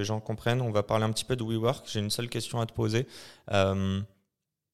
[0.00, 0.60] les gens comprennent.
[0.60, 1.86] On va parler un petit peu de WeWork.
[1.86, 3.06] J'ai une seule question à te poser.
[3.52, 4.00] Euh,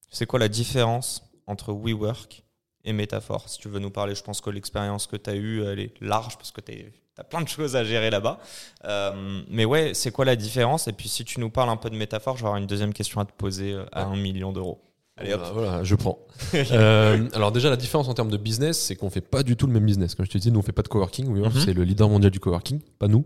[0.09, 2.43] c'est quoi la différence entre WeWork
[2.85, 5.63] et Métaphore Si tu veux nous parler, je pense que l'expérience que tu as eue,
[5.63, 8.39] elle est large parce que tu as plein de choses à gérer là-bas.
[8.85, 10.87] Euh, mais ouais, c'est quoi la différence?
[10.87, 13.25] Et puis si tu nous parles un peu de Métaphore, j'aurai une deuxième question à
[13.25, 14.81] te poser euh, à un million d'euros.
[15.17, 15.41] Allez, hop.
[15.53, 16.19] Voilà, je prends.
[16.53, 19.65] euh, alors déjà, la différence en termes de business, c'est qu'on fait pas du tout
[19.65, 20.13] le même business.
[20.13, 21.27] Comme je te disais, nous on fait pas de coworking.
[21.27, 23.25] Oui, C'est le leader mondial du coworking, pas nous.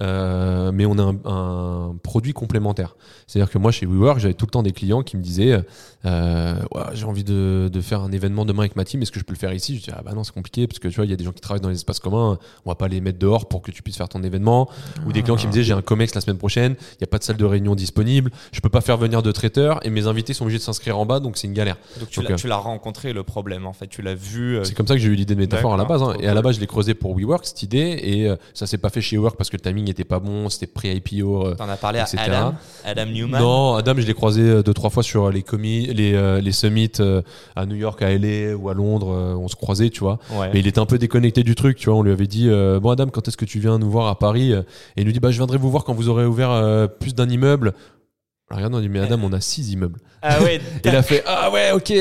[0.00, 2.96] Euh, mais on a un, un produit complémentaire.
[3.26, 5.62] C'est-à-dire que moi, chez WeWork, j'avais tout le temps des clients qui me disaient
[6.04, 9.02] euh, ouais, j'ai envie de, de, faire un événement demain avec ma team.
[9.02, 9.76] Est-ce que je peux le faire ici?
[9.76, 11.24] Je dis ah bah non, c'est compliqué parce que tu vois, il y a des
[11.24, 12.38] gens qui travaillent dans les espaces communs.
[12.64, 14.68] On va pas les mettre dehors pour que tu puisses faire ton événement.
[15.06, 16.74] Ou des clients qui me disaient j'ai un comex la semaine prochaine.
[16.98, 18.30] Il y a pas de salle de réunion disponible.
[18.52, 21.06] Je peux pas faire venir de traiteur et mes invités sont obligés de s'inscrire en
[21.06, 21.76] bas, donc c'est une galère.
[22.00, 24.56] Donc tu l'as rencontré le problème en fait, tu l'as vu.
[24.56, 24.64] Euh...
[24.64, 26.02] C'est comme ça que j'ai eu l'idée de métaphore à la base.
[26.02, 26.14] Hein.
[26.20, 28.78] Et à la base, je l'ai creusé pour WeWork cette idée et euh, ça s'est
[28.78, 31.46] pas fait chez WeWork parce que le timing était pas bon, c'était pré-IPO.
[31.46, 32.16] Euh, T'en as parlé etc.
[32.18, 33.40] à Adam, Adam Newman.
[33.40, 36.52] Non, Adam, je l'ai croisé euh, deux trois fois sur les commis, les euh, les
[36.52, 37.20] summits euh,
[37.56, 39.08] à New York, à LA ou à Londres.
[39.38, 40.18] on se croisait, tu vois.
[40.30, 40.50] Ouais.
[40.54, 41.98] Mais il était un peu déconnecté du truc, tu vois.
[41.98, 44.52] On lui avait dit bon Adam, quand est-ce que tu viens nous voir à Paris?
[44.52, 44.62] Et
[44.96, 47.74] il nous dit bah je viendrai vous voir quand vous aurez ouvert plus d'un immeuble.
[48.52, 49.98] Alors, regarde, on dit mais Adam, on a six immeubles.
[50.20, 50.60] Ah ouais.
[50.84, 51.92] il a fait ah ouais ok.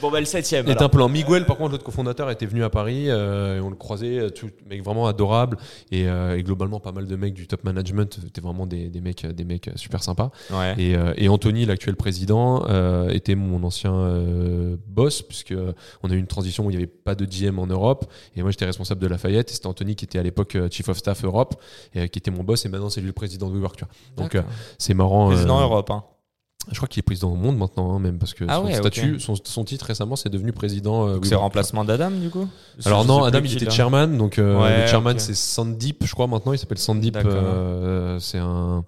[0.00, 0.68] Bon bah le septième.
[0.68, 1.46] Était un en Miguel.
[1.46, 4.82] Par contre, notre cofondateur était venu à Paris euh, et on le croisait, tout, mec
[4.82, 5.58] vraiment adorable
[5.90, 8.18] et, euh, et, globalement pas mal de mecs du top management.
[8.22, 10.30] C'était vraiment des, des, mecs, des mecs super sympas.
[10.50, 10.74] Ouais.
[10.78, 15.54] Et, euh, et Anthony, l'actuel président, euh, était mon ancien euh, boss puisque
[16.02, 18.42] on a eu une transition où il n'y avait pas de GM en Europe et
[18.42, 19.50] moi j'étais responsable de Lafayette.
[19.50, 21.54] Et c'était Anthony qui était à l'époque chief of staff Europe
[21.94, 23.76] et qui était mon boss et maintenant c'est lui le président de WeWork.
[23.76, 24.28] Tu vois.
[24.28, 24.36] Donc
[24.78, 25.28] c'est marrant.
[25.28, 25.81] Président Europe.
[25.90, 26.04] Hein.
[26.70, 28.74] Je crois qu'il est président au monde maintenant, hein, même parce que ah son ouais,
[28.74, 29.18] statut, okay.
[29.18, 31.08] son, son, titre récemment, c'est devenu président.
[31.08, 32.48] Euh, c'est remplacement d'Adam du coup?
[32.84, 35.18] Alors non, Adam il était chairman, donc euh, ouais, le chairman okay.
[35.24, 37.16] c'est Sandeep, je crois maintenant, il s'appelle Sandeep.
[37.16, 38.84] Euh, c'est un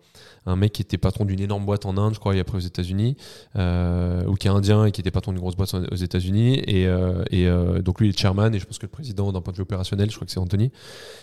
[0.47, 2.61] un mec qui était patron d'une énorme boîte en Inde, je crois, et après aux
[2.61, 3.17] États-Unis,
[3.57, 6.63] euh, ou qui est indien et qui était patron d'une grosse boîte aux États-Unis.
[6.67, 9.33] Et, euh, et euh, donc lui, il est chairman, et je pense que le président,
[9.33, 10.71] d'un point de vue opérationnel, je crois que c'est Anthony.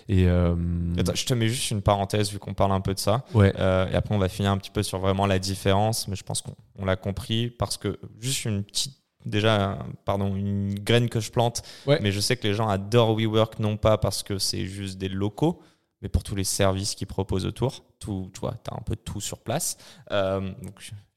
[0.09, 3.25] Et Attends, je te mets juste une parenthèse vu qu'on parle un peu de ça.
[3.33, 3.53] Ouais.
[3.57, 6.41] Et après, on va finir un petit peu sur vraiment la différence, mais je pense
[6.41, 11.61] qu'on l'a compris parce que juste une petite déjà pardon une graine que je plante
[11.85, 11.99] ouais.
[12.01, 15.09] mais je sais que les gens adorent WeWork non pas parce que c'est juste des
[15.09, 15.61] locaux
[16.01, 17.83] mais pour tous les services qu'ils proposent autour.
[17.99, 19.77] Tout, tu vois, as un peu tout sur place.
[20.11, 20.51] Euh,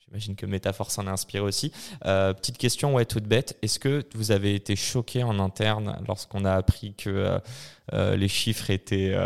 [0.06, 1.72] j'imagine que Métaphore s'en a inspiré aussi.
[2.04, 3.56] Euh, petite question, ouais, toute bête.
[3.62, 7.40] Est-ce que vous avez été choqué en interne lorsqu'on a appris que
[7.92, 9.16] euh, les chiffres étaient.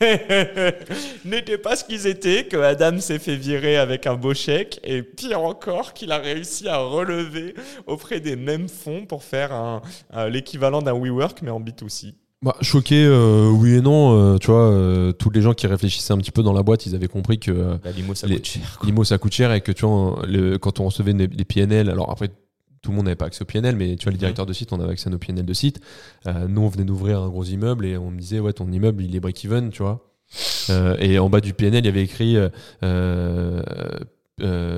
[1.24, 5.02] n'étaient pas ce qu'ils étaient, que Adam s'est fait virer avec un beau chèque, et
[5.02, 7.54] pire encore, qu'il a réussi à relever
[7.86, 9.80] auprès des mêmes fonds pour faire
[10.28, 12.14] l'équivalent d'un WeWork, mais en B2C.
[12.44, 14.34] Bah, choqué, euh, oui et non.
[14.34, 16.84] Euh, tu vois, euh, tous les gens qui réfléchissaient un petit peu dans la boîte,
[16.84, 18.78] ils avaient compris que bah, l'IMO ça, coûte cher.
[18.84, 21.88] L'IMO ça coûte cher et que tu vois, le, quand on recevait les, les PNL,
[21.88, 22.28] alors après
[22.82, 24.74] tout le monde n'avait pas accès au PNL, mais tu vois, les directeurs de site,
[24.74, 25.80] on avait accès à nos PNL de site.
[26.26, 29.02] Euh, nous, on venait d'ouvrir un gros immeuble et on me disait, ouais, ton immeuble,
[29.02, 30.12] il est break-even, tu vois.
[30.68, 32.36] Euh, et en bas du PNL, il y avait écrit
[32.82, 33.62] euh,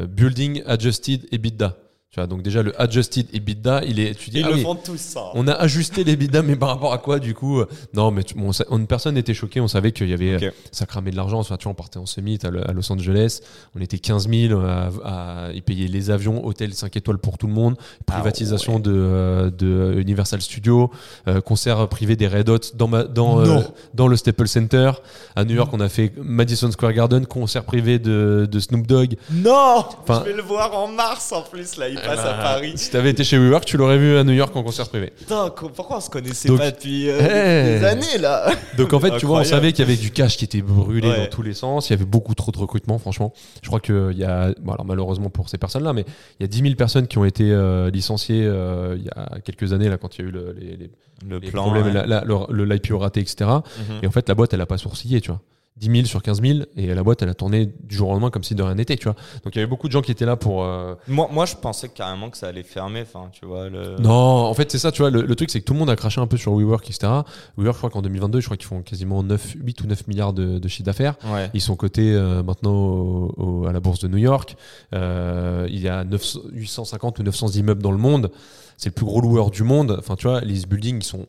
[0.07, 1.77] Building Adjusted EBITDA.
[2.17, 4.15] Tu vois, donc déjà le adjusted EBITDA, il est.
[4.15, 5.21] Tu dis, Ils ah le oui, font tous ça.
[5.35, 7.61] On a ajusté les EBITDA, mais par rapport à quoi du coup
[7.93, 9.61] Non, mais tu, bon, on, personne n'était choqué.
[9.61, 10.55] On savait qu'il y avait Ok.
[10.73, 11.39] ça cramait de l'argent.
[11.41, 13.41] Enfin, tu vois, on partait en summit à, à Los Angeles.
[13.77, 17.49] On était 15 000 à, à y payer les avions, hôtel 5 étoiles pour tout
[17.49, 18.83] le monde, privatisation Ah ouais.
[18.83, 20.91] de, euh, de Universal Studios,
[21.29, 23.61] euh, concert privé des Red Hot dans, ma, dans, euh,
[23.93, 24.91] dans le Staples Center.
[25.35, 29.17] À New York, on a fait Madison Square Garden, concert privé de, de Snoop Dogg.
[29.31, 32.43] Non Enfin- Je vais le voir en mars en plus, là, il passe à Euh,
[32.43, 32.73] Paris.
[32.77, 35.13] Si t'avais été chez WeWork, tu l'aurais vu à New York en concert privé.
[35.19, 38.51] Putain, pourquoi on se connaissait Donc- pas depuis euh, des années, là?
[38.77, 41.09] Donc en fait, tu vois, on savait qu'il y avait du cash qui était brûlé
[41.09, 41.17] Ouais.
[41.19, 41.89] dans tous les sens.
[41.89, 43.33] Il y avait beaucoup trop de recrutement, franchement.
[43.63, 46.05] Je crois qu'il y a, bon, alors malheureusement pour ces personnes-là, mais
[46.39, 49.39] il y a 10 000 personnes qui ont été euh, licenciées euh, il y a
[49.41, 50.91] quelques années, là, quand il y a eu le- les, les-
[51.29, 51.63] Le les plan.
[51.65, 51.93] problèmes, ouais.
[51.93, 53.37] la- la- le, le- l'IPO raté, etc.
[53.79, 54.01] Mhm.
[54.03, 55.41] Et en fait, la boîte, elle a pas sourcillé, tu vois.
[55.79, 58.31] 10 000 sur 15 000 et la boîte elle a tourné du jour au lendemain
[58.31, 59.15] comme si de rien n'était tu vois
[59.45, 61.55] donc il y avait beaucoup de gens qui étaient là pour euh, Moi, moi, je
[61.55, 63.03] pensais carrément que ça allait fermer.
[63.03, 63.69] Enfin, tu vois.
[63.69, 63.97] Le...
[63.99, 65.91] non en fait c'est ça tu vois le, le truc c'est que tout le monde
[65.91, 67.13] a craché un peu sur WeWork etc
[67.59, 70.33] WeWork je crois qu'en 2022 je crois qu'ils font quasiment 9 8 ou 9 milliards
[70.33, 71.51] de, de chiffre d'affaires Ouais.
[71.53, 74.57] ils sont cotés euh, maintenant au- au- à la bourse de New York
[74.95, 78.31] Euh, il y a 900 850 ou 900 immeubles dans le monde
[78.77, 81.27] c'est le plus gros loueur du monde enfin tu vois les buildings ils sont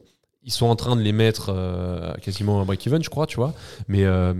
[0.47, 3.53] ils sont en train de les mettre euh, quasiment à break-even, je crois, tu vois.
[3.89, 4.33] Mais, euh,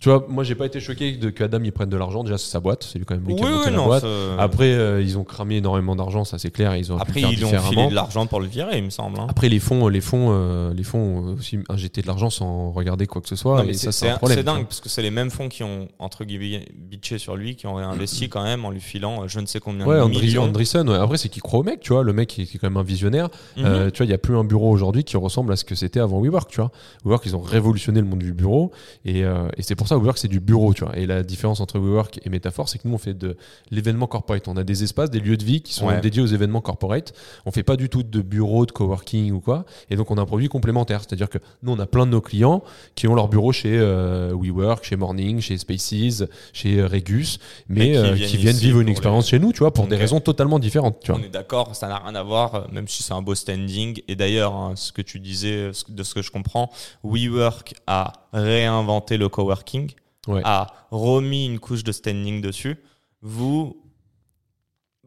[0.00, 2.24] tu vois, moi, j'ai pas été choqué de qu'Adam il prenne de l'argent.
[2.24, 4.02] Déjà, c'est sa boîte, c'est lui quand même lui Oui, qui a la boîte.
[4.02, 4.08] ça-
[4.38, 6.74] Après, euh, ils ont cramé énormément d'argent, ça c'est clair.
[6.76, 9.20] Ils ont Après, ils ont filé de l'argent pour le virer, il me semble.
[9.20, 9.26] hein.
[9.28, 13.06] Après, les fonds, les fonds, euh, les fonds ont aussi injecté de l'argent sans regarder
[13.06, 13.62] quoi que ce soit.
[13.62, 14.38] Non, et ça, c'est un problème.
[14.38, 17.54] c'est dingue parce que c'est les mêmes fonds qui ont entre guillemets bitché sur lui,
[17.56, 20.02] qui ont réinvesti quand même en lui filant euh, je ne sais combien Ouais, de
[20.02, 20.44] Andri- millions.
[20.44, 20.96] Andreessen, ouais.
[20.96, 22.02] Après, c'est qu'il croit au mec, tu vois.
[22.04, 23.28] Le mec, est quand même un visionnaire.
[23.58, 23.64] Mhm.
[23.66, 25.74] Euh, tu vois, il n'y a plus un bureau aujourd'hui qui ressemble à ce que
[25.74, 26.70] c'était avant WeWork, tu vois.
[27.04, 28.70] WeWork, ils ont révolutionné le monde du bureau.
[29.04, 30.96] Et, euh, et c'est pour ça WeWork, c'est du bureau, tu vois.
[30.96, 33.36] Et la différence entre WeWork et Metaphor, c'est que nous, on fait de
[33.70, 34.48] l'événement corporate.
[34.48, 36.00] On a des espaces, des lieux de vie qui sont Ouais.
[36.00, 37.12] dédiés aux événements corporate.
[37.46, 39.64] On fait pas du tout de bureau, de coworking ou quoi.
[39.90, 41.00] Et donc, on a un produit complémentaire.
[41.00, 42.62] C'est-à-dire que nous, on a plein de nos clients
[42.94, 47.38] qui ont leur bureau chez euh, WeWork, chez Morning, chez Spaces, chez euh, Regus,
[47.68, 49.96] mais qui euh, viennent qui viennent vivre une expérience chez nous, tu vois, pour des
[49.96, 51.20] raisons totalement différentes, tu vois.
[51.20, 54.00] On est d'accord, ça n'a rien à voir, même si c'est un beau standing.
[54.08, 56.70] Et d'ailleurs, hein, ce que tu disais, de ce que je comprends,
[57.04, 59.92] WeWork a réinventé le coworking,
[60.28, 60.42] Ouais.
[60.44, 62.76] a remis une couche de standing dessus.
[63.22, 63.82] Vous,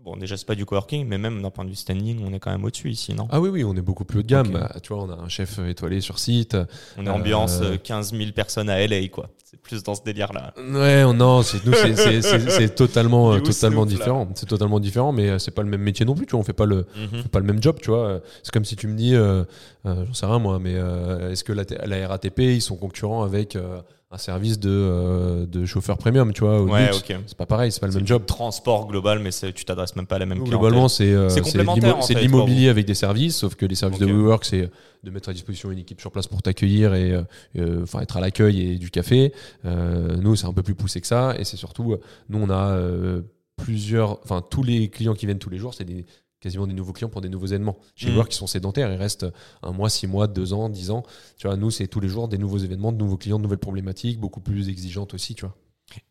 [0.04, 2.40] bon, déjà, c'est pas du coworking, mais même d'un point de vue standing, on est
[2.40, 3.28] quand même au-dessus ici, non?
[3.32, 4.50] Ah oui, oui, on est beaucoup plus haut de gamme.
[4.52, 6.58] Bah, tu vois, on a un chef étoilé sur site.
[6.98, 9.30] On est ambiance Euh, euh, 15 000 personnes à LA, quoi.
[9.44, 10.54] C'est plus dans ce délire-là.
[10.58, 14.28] Ouais, on- non, c'est nous, c'est- totalement, euh, totalement différent.
[14.36, 16.26] C'est totalement différent, mais euh, c'est pas le même métier non plus.
[16.26, 17.22] Tu vois, on fait pas le, Mhm.
[17.24, 18.06] fait pas le même job, tu vois.
[18.08, 19.44] Euh, C'est comme si tu me dis, euh,
[19.86, 21.64] euh, j'en sais rien moi, mais euh, est-ce que la,
[22.08, 23.82] RATP ils sont concurrents avec euh,
[24.14, 27.18] un service de, euh, de chauffeur premium, tu vois au Ouais, luxe ok.
[27.26, 28.26] C'est pas pareil, c'est pas le même job.
[28.28, 30.60] Transport global, mais tu t'adresses même pas à la même clientèle.
[30.60, 34.70] Globalement, c'est euh, de l'immobilier avec des services, sauf que les services de WeWork, c'est
[35.04, 37.24] de mettre à disposition une équipe sur place pour t'accueillir et euh,
[37.58, 39.34] euh, enfin être à l'accueil et du café.
[39.66, 42.00] Euh, nous, c'est un peu plus poussé que ça, et c'est surtout, euh,
[42.30, 43.22] nous, on a euh,
[43.58, 46.06] plusieurs, enfin tous les clients qui viennent tous les jours, c'est des
[46.44, 47.78] quasiment des nouveaux clients pour des nouveaux événements.
[47.96, 48.14] Chez Mm.
[48.14, 49.26] WeWork, qui sont sédentaires, ils restent
[49.62, 51.04] un mois, six mois, deux ans, dix ans.
[51.38, 53.58] Tu vois, nous, c'est tous les jours des nouveaux événements, de nouveaux clients, de nouvelles
[53.58, 55.56] problématiques, beaucoup plus exigeantes aussi, tu vois.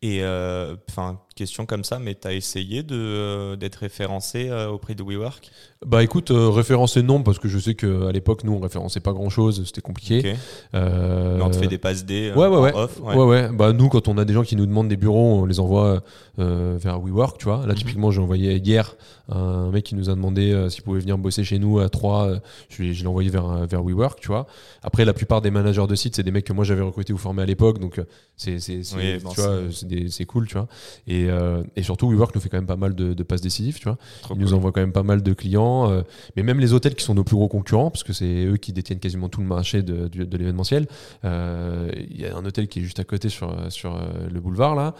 [0.01, 4.95] Et euh, enfin, question comme ça, mais tu as essayé euh, d'être référencé euh, auprès
[4.95, 5.51] de WeWork?
[5.85, 9.13] Bah écoute, euh, référencé non, parce que je sais qu'à l'époque, nous, on référençait pas
[9.13, 10.19] grand-chose, c'était compliqué.
[10.19, 10.37] Ok.
[10.75, 12.73] Euh, on te fait des passes D euh, Ouais, ouais, ouais.
[12.75, 13.15] off, Ouais.
[13.15, 15.59] ouais, Bah, nous, quand on a des gens qui nous demandent des bureaux, on les
[15.59, 16.01] envoie
[16.39, 17.61] euh, vers WeWork, tu vois.
[17.67, 17.75] Là, Mhm.
[17.75, 18.95] typiquement, j'ai envoyé hier
[19.29, 22.27] un mec qui nous a demandé s'il pouvait venir bosser chez nous à trois.
[22.27, 22.39] euh,
[22.69, 24.45] je l'ai je l'ai envoyé vers, vers WeWork, tu vois.
[24.83, 27.17] Après, la plupart des managers de sites, c'est des mecs que moi j'avais recrutés ou
[27.17, 28.01] formés à l'époque, donc
[28.35, 28.57] c'est,
[28.95, 29.29] Oui, bon,
[30.27, 30.67] cool, tu vois.
[31.07, 31.27] Et,
[31.75, 33.97] et surtout, WeWork nous fait quand même pas mal de, de passes décisives, tu vois.
[34.21, 34.43] Trop cool.
[34.43, 36.01] nous envoient quand même pas mal de clients, euh,
[36.35, 38.73] mais même les hôtels qui sont nos plus gros concurrents, parce que c'est eux qui
[38.73, 40.87] détiennent quasiment tout le marché de, de l'événementiel.
[41.25, 44.39] Euh, Il y a un hôtel qui est juste à côté sur, sur euh, le
[44.39, 44.93] boulevard là.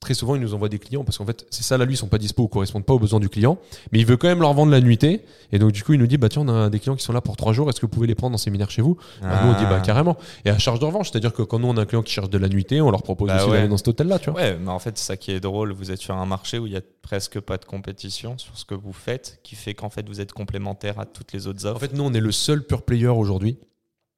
[0.00, 1.96] Très souvent, ils nous envoient des clients parce qu'en fait, c'est ça là, lui, ils
[1.96, 3.58] sont pas dispo ou correspondent pas aux besoins du client,
[3.92, 5.22] mais il veut quand même leur vendre la nuitée.
[5.52, 7.12] Et donc, du coup, il nous dit bah tiens, on a des clients qui sont
[7.12, 7.68] là pour trois jours.
[7.68, 8.96] Est-ce que vous pouvez les prendre en séminaire chez vous?
[9.20, 9.84] Bah, Nous, on dit bah Ah.
[9.84, 10.16] carrément.
[10.44, 12.30] Et à charge de revanche, c'est-à-dire que quand nous on a un client qui cherche
[12.30, 13.56] de la nuitée, on leur propose Bah aussi ouais.
[13.58, 14.40] d'aller dans cet hôtel là, tu vois.
[14.40, 15.72] Ouais, mais en fait, c'est ça qui est drôle.
[15.72, 18.64] Vous êtes sur un marché où il y a presque pas de compétition sur ce
[18.64, 21.76] que vous faites, qui fait qu'en fait, vous êtes complémentaire à toutes les autres offres.
[21.76, 23.58] En fait, nous, on est le seul pure player aujourd'hui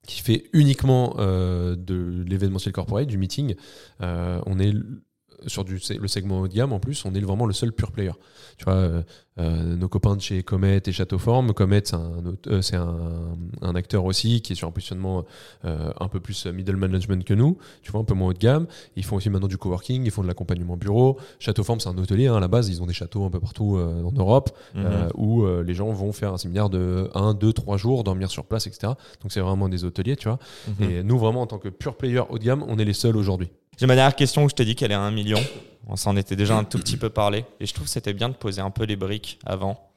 [0.06, 3.54] qui fait uniquement euh, de l'événementiel corporate, du meeting.
[4.02, 4.75] Euh, on est
[5.46, 7.92] sur du, le segment haut de gamme en plus, on est vraiment le seul pure
[7.92, 8.12] player.
[8.58, 9.02] Tu vois, euh,
[9.38, 12.12] euh, nos copains de chez Comet et Châteauforme, Comet, c'est un,
[12.46, 15.24] euh, un, un acteur aussi qui est sur un positionnement
[15.64, 18.66] un peu plus middle management que nous, tu vois, un peu moins haut de gamme.
[18.96, 21.18] Ils font aussi maintenant du coworking, ils font de l'accompagnement bureau.
[21.38, 23.76] Châteauforme, c'est un hôtelier hein, à la base, ils ont des châteaux un peu partout
[23.78, 24.84] en Europe Mhm.
[25.14, 28.66] où les gens vont faire un séminaire de 1, 2, 3 jours, dormir sur place,
[28.66, 28.92] etc.
[29.22, 30.38] Donc c'est vraiment des hôteliers, tu vois.
[30.80, 30.90] Mhm.
[30.90, 33.16] Et nous, vraiment, en tant que pure player haut de gamme, on est les seuls
[33.16, 33.50] aujourd'hui.
[33.76, 35.40] J'ai ma dernière question où je t'ai dit qu'elle est à un million.
[35.88, 37.45] On s'en était déjà un tout petit peu parlé.
[37.59, 39.90] Et je trouve que c'était bien de poser un peu les briques avant.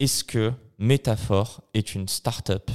[0.00, 2.70] Est-ce que Métaphore est une start-up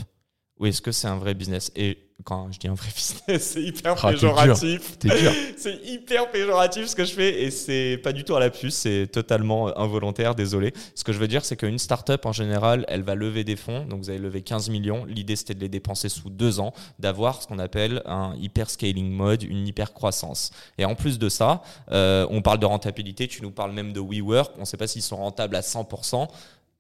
[0.60, 1.72] ou est-ce que c'est un vrai business?
[1.76, 4.98] Et quand je dis un vrai business, c'est hyper Ah, péjoratif.
[5.58, 8.76] C'est hyper péjoratif ce que je fais et c'est pas du tout à la puce,
[8.76, 10.74] c'est totalement involontaire, désolé.
[10.96, 13.86] Ce que je veux dire, c'est qu'une startup en général, elle va lever des fonds.
[13.86, 15.04] Donc vous avez levé 15 millions.
[15.06, 19.12] L'idée c'était de les dépenser sous deux ans, d'avoir ce qu'on appelle un hyper scaling
[19.12, 20.52] mode, une hyper croissance.
[20.78, 21.62] Et en plus de ça,
[21.92, 24.54] euh, on parle de rentabilité, tu nous parles même de WeWork.
[24.58, 26.28] On ne sait pas s'ils sont rentables à 100%.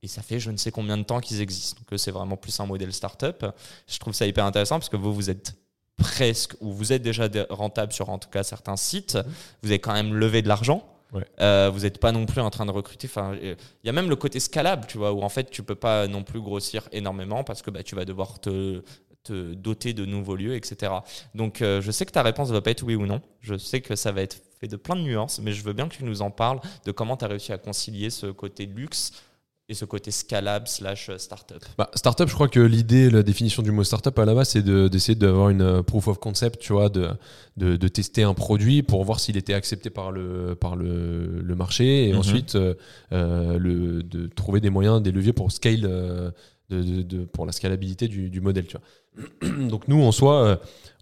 [0.01, 1.81] Et ça fait je ne sais combien de temps qu'ils existent.
[1.89, 3.45] Donc c'est vraiment plus un modèle startup.
[3.87, 5.55] Je trouve ça hyper intéressant parce que vous, vous êtes
[5.97, 9.17] presque, ou vous êtes déjà dé- rentable sur en tout cas certains sites,
[9.61, 10.87] vous avez quand même levé de l'argent.
[11.11, 11.25] Ouais.
[11.41, 13.07] Euh, vous n'êtes pas non plus en train de recruter.
[13.11, 15.75] Enfin, il y a même le côté scalable, tu vois, où en fait tu peux
[15.75, 18.83] pas non plus grossir énormément parce que bah, tu vas devoir te,
[19.23, 20.93] te doter de nouveaux lieux, etc.
[21.35, 23.21] Donc, euh, je sais que ta réponse va pas être oui ou non.
[23.41, 25.89] Je sais que ça va être fait de plein de nuances, mais je veux bien
[25.89, 29.11] que tu nous en parles de comment tu as réussi à concilier ce côté luxe
[29.69, 31.63] et ce côté scalable slash startup.
[31.77, 34.63] Bah, startup, je crois que l'idée, la définition du mot startup à la base, c'est
[34.63, 37.09] de- d'essayer d'avoir une euh, proof of concept, tu vois, de,
[37.57, 41.55] de, de tester un produit pour voir s'il était accepté par le, par le, le
[41.55, 42.19] marché et Mhm.
[42.19, 42.73] ensuite euh,
[43.11, 46.31] euh, le, de trouver des moyens, des leviers pour scale, euh,
[46.71, 49.49] de, de- de- pour la scalabilité du, du modèle, tu vois.
[49.69, 50.55] Donc nous, en soi, euh,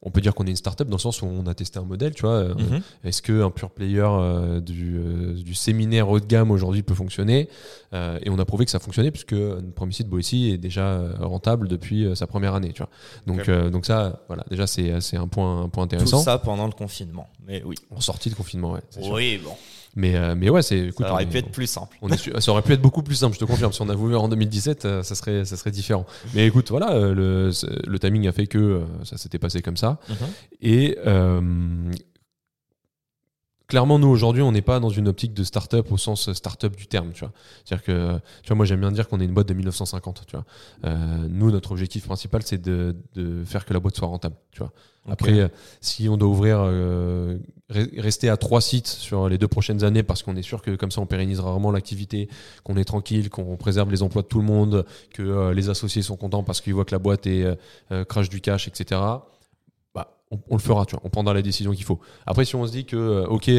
[0.03, 1.83] on peut dire qu'on est une startup dans le sens où on a testé un
[1.83, 2.31] modèle, tu vois.
[2.33, 2.81] euh, Mhm.
[3.03, 7.49] est-ce qu'un pure player euh, du, euh, du séminaire haut de gamme aujourd'hui peut fonctionner
[7.93, 11.01] Euh, Et on a prouvé que ça fonctionnait puisque notre premier site Boissy est déjà
[11.19, 12.73] rentable depuis sa première année.
[12.73, 13.69] Tu vois.
[13.71, 16.19] Donc, ça, voilà, déjà c'est c'est un point, un point Tout intéressant.
[16.19, 17.27] ça pendant le confinement.
[17.47, 17.75] Mais oui.
[17.95, 18.81] En sortie de confinement, ouais.
[18.89, 19.13] c'est sûr.
[19.13, 19.51] Oui, bon.
[19.95, 20.91] Mais, euh, mais ouais, c'est.
[20.91, 21.97] ça aurait on pu être plus simple.
[22.01, 23.73] on est su- ça aurait pu être beaucoup plus simple, je te confirme.
[23.73, 26.05] Si on avait ouvert en 2017, euh, ça serait, ça serait différent.
[26.35, 27.51] Mais écoute, voilà, euh, le,
[27.87, 29.97] le timing a fait que ça s'était passé comme ça.
[30.09, 30.15] Mhm.
[30.61, 31.41] Et euh,
[33.67, 36.87] clairement, nous aujourd'hui, on n'est pas dans une optique de start-up au sens start-up du
[36.87, 37.11] terme.
[37.13, 37.31] Tu vois,
[37.65, 40.23] c'est-à-dire que, tu vois, moi j'aime bien dire qu'on est une boîte de 1950.
[40.27, 40.45] Tu vois,
[40.85, 44.35] Euh, nous notre objectif principal, c'est de, de faire que la boîte soit rentable.
[44.51, 44.71] Tu vois.
[45.09, 45.47] Après, euh,
[45.79, 47.37] si on doit ouvrir, euh,
[47.71, 50.75] re- rester à trois sites sur les deux prochaines années, parce qu'on est sûr que
[50.75, 52.27] comme ça on pérennisera vraiment l'activité,
[52.65, 56.01] qu'on est tranquille, qu'on préserve les emplois de tout le monde, que euh, les associés
[56.01, 57.55] sont contents parce qu'ils voient que la boîte est euh,
[57.93, 58.99] euh, crash du cash, etc.
[60.29, 61.99] On, on le fera, tu vois, on prendra la décision qu'il faut.
[62.25, 63.49] Après, si on se dit que, euh, ok,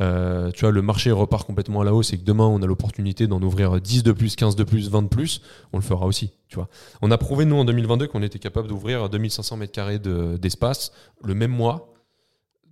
[0.00, 2.66] euh, tu vois, le marché repart complètement à la hausse et que demain on a
[2.66, 5.40] l'opportunité d'en ouvrir 10 de plus, 15 de plus, 20 de plus,
[5.72, 6.68] on le fera aussi, tu vois.
[7.02, 10.92] On a prouvé, nous, en 2022, qu'on était capable d'ouvrir 2500 mètres carrés de- d'espace
[11.24, 11.92] le même mois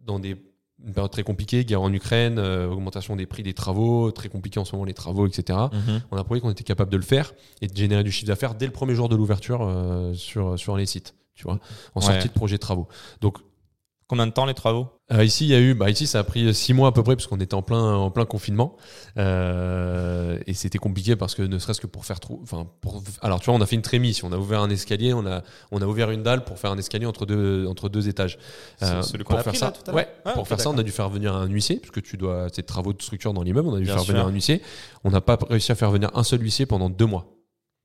[0.06, 0.36] dans des
[0.84, 4.58] une période très compliquée, guerre en Ukraine, euh, augmentation des prix des travaux, très compliqué
[4.58, 5.56] en ce moment les travaux, etc.
[5.72, 6.00] Mhm.
[6.10, 8.56] On a prouvé qu'on était capable de le faire et de générer du chiffre d'affaires
[8.56, 11.58] dès le premier jour de l'ouverture euh, sur, sur les sites, tu vois,
[11.94, 12.06] en Ouais.
[12.06, 12.88] sortie de projet de travaux.
[13.20, 13.38] Donc
[14.08, 14.88] Combien de temps les travaux?
[15.12, 17.02] euh, ici, il y a eu, bah, ici, ça a pris six mois à peu
[17.02, 18.76] près parce qu'on était en plein, en plein confinement
[19.16, 23.40] Euh, et c'était compliqué parce que ne serait-ce que pour faire trop, enfin, pour, alors
[23.40, 24.18] tu vois, on a fait une trémie.
[24.22, 26.76] On a ouvert un escalier, on a, on a ouvert une dalle pour faire un
[26.78, 28.38] escalier entre deux, entre deux étages.
[28.78, 30.46] C'est Euh, celui pour a faire pris, ça, là, tout à l'heure ouais, Ah, pour
[30.46, 32.92] faire ça, on a dû faire venir un huissier puisque tu dois, c'est des travaux
[32.92, 34.60] de structure dans l'immeuble, on a dû Bien faire venir un huissier.
[35.04, 37.26] On n'a pas réussi à faire venir un seul huissier pendant deux mois.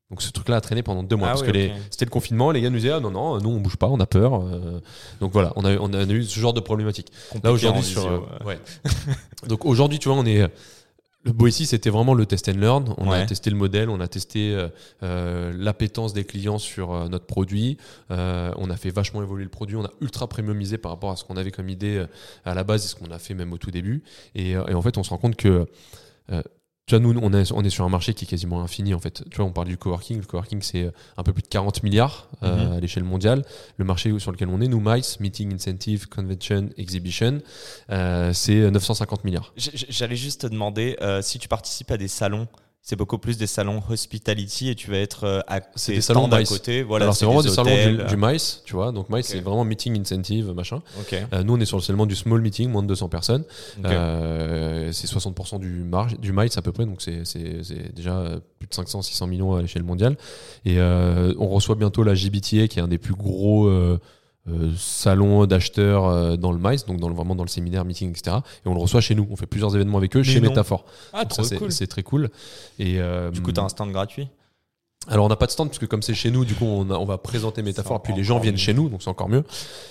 [0.10, 2.52] Donc ce truc-là a traîné pendant deux mois Ah parce oui, que c'était le confinement,
[2.52, 4.42] les gars nous disaient ah non non, nous on bouge pas, on a peur.
[4.42, 4.80] euh,
[5.20, 7.12] donc voilà, on a, on a eu ce genre de problématique.
[7.44, 8.58] Là aujourd'hui en sur visio, euh, ouais.
[8.86, 8.92] ouais.
[9.50, 10.48] donc aujourd'hui tu vois on est
[11.24, 12.94] le Boissy c'était vraiment le test and learn.
[12.98, 14.70] On a testé le modèle, on a testé euh,
[15.04, 17.78] euh, l'appétence des clients sur euh, notre produit.
[18.12, 19.76] Euh, on a fait vachement évoluer le produit.
[19.76, 22.08] On a ultra premiumisé par rapport à ce qu'on avait comme idée euh,
[22.46, 24.04] à la base et ce qu'on a fait même au tout début.
[24.36, 25.66] Et, euh, et en fait on se rend compte que
[26.32, 26.42] euh,
[26.88, 29.00] tu vois, nous, on est, on est sur un marché qui est quasiment infini, en
[29.00, 29.24] fait.
[29.30, 30.20] Tu vois, on parle du coworking.
[30.20, 32.72] Le coworking, c'est euh, un peu plus de 40 milliards euh, Mhm.
[32.74, 33.44] à l'échelle mondiale.
[33.76, 37.42] Le marché sur lequel on est, nous, MICE, Meeting Incentive, Convention, Exhibition,
[37.92, 39.54] euh, c'est 950 milliards.
[39.58, 42.48] J'allais juste te demander euh, si tu participes à des salons.
[42.90, 46.22] C'est beaucoup plus des salons hospitality et tu vas être euh, à C'est des salons
[46.28, 46.48] stands à MICE.
[46.50, 46.84] côté.
[46.84, 48.94] Voilà, Alors, c'est vraiment des salons du, du MICE, tu vois.
[48.94, 50.82] Donc, MICE, c'est vraiment Meeting Incentive, machin.
[50.98, 51.14] Ok.
[51.34, 53.44] Euh, nous, on est sur le seulement du small meeting, moins de 200 personnes.
[53.80, 53.92] Ok.
[53.92, 58.24] Euh, c'est 60% du, marge, du MICE à peu près, donc c'est- c'est c'est déjà
[58.58, 60.16] plus de 500-600 millions à l'échelle mondiale.
[60.64, 63.70] Et euh, on reçoit bientôt la JBTA, qui est un des plus gros
[64.50, 68.10] euh, salons d'acheteurs euh, dans le MICE, donc dans le, vraiment dans le séminaire, meeting,
[68.12, 68.38] etc.
[68.66, 69.28] Et on le reçoit chez nous.
[69.30, 70.50] On fait plusieurs événements avec eux chez non.
[70.50, 70.86] Métaphore.
[71.14, 71.72] Ah, Donc trop ça, cool.
[71.72, 72.30] c'est très cool.
[72.80, 74.30] Et, euh, Du coup, tu as un stand gratuit?
[75.10, 76.90] Alors on n'a pas de stand parce que comme c'est chez nous, du coup on,
[76.90, 78.60] a- on va présenter Métaphore, puis les gens viennent mieux.
[78.60, 79.44] chez nous, donc c'est encore mieux.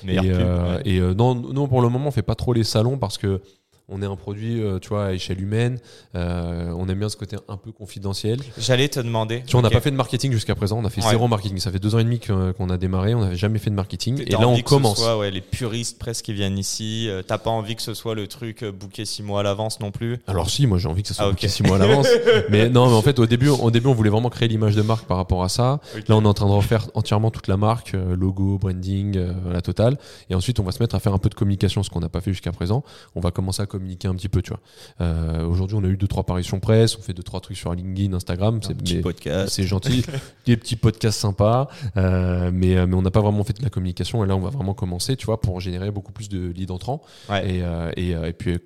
[0.07, 0.83] Et pub, ouais.
[0.85, 3.41] et, euh, non, non, pour le moment, on fait pas trop les salons parce que
[3.89, 5.79] on est un produit, euh, tu vois, à échelle humaine.
[6.15, 8.41] Euh, on aime bien ce côté un peu confidentiel.
[8.59, 9.43] J'allais te demander.
[9.47, 10.79] Tu vois, on n'a pas fait de marketing jusqu'à présent.
[10.79, 11.11] On a fait Ouais.
[11.11, 11.59] zéro marketing.
[11.59, 13.15] Ça fait deux ans et demi que- qu'on a démarré.
[13.15, 14.23] On n'avait jamais fait de marketing.
[14.27, 14.97] Et là, on commence.
[14.99, 17.09] Ce soit, ouais, les puristes presque qui viennent ici.
[17.09, 19.79] euh, T'as pas envie que ce soit le truc euh, booké six mois à l'avance
[19.81, 20.19] non plus?
[20.27, 22.07] Alors si, moi j'ai envie que ça soit Ah, booké six mois à l'avance.
[22.51, 24.83] mais non, mais en fait au début, au début, on voulait vraiment créer l'image de
[24.83, 25.81] marque par rapport à ça.
[26.09, 29.33] Là, on est en train de refaire entièrement toute la marque, euh, logo, branding, euh,
[29.53, 29.97] la totale.
[30.31, 32.09] Et ensuite, on va se mettre à faire un peu de communication, ce qu'on n'a
[32.09, 32.83] pas fait jusqu'à présent.
[33.15, 34.61] On va commencer à communiquer un petit peu, tu vois.
[35.01, 37.73] Euh, Aujourd'hui, on a eu deux trois apparitions presse, on fait deux trois trucs sur
[37.75, 38.61] LinkedIn, Instagram.
[38.63, 39.51] C'est petit mais- podcast.
[39.55, 40.05] c'est gentil,
[40.47, 43.71] des petits podcasts sympas, euh, mais, euh, mais on n'a pas vraiment fait de la
[43.71, 44.25] communication.
[44.25, 47.03] Et là, on va vraiment commencer, tu vois, pour générer beaucoup plus de leads entrants
[47.29, 47.61] Ouais.
[47.97, 48.59] et, et, et puis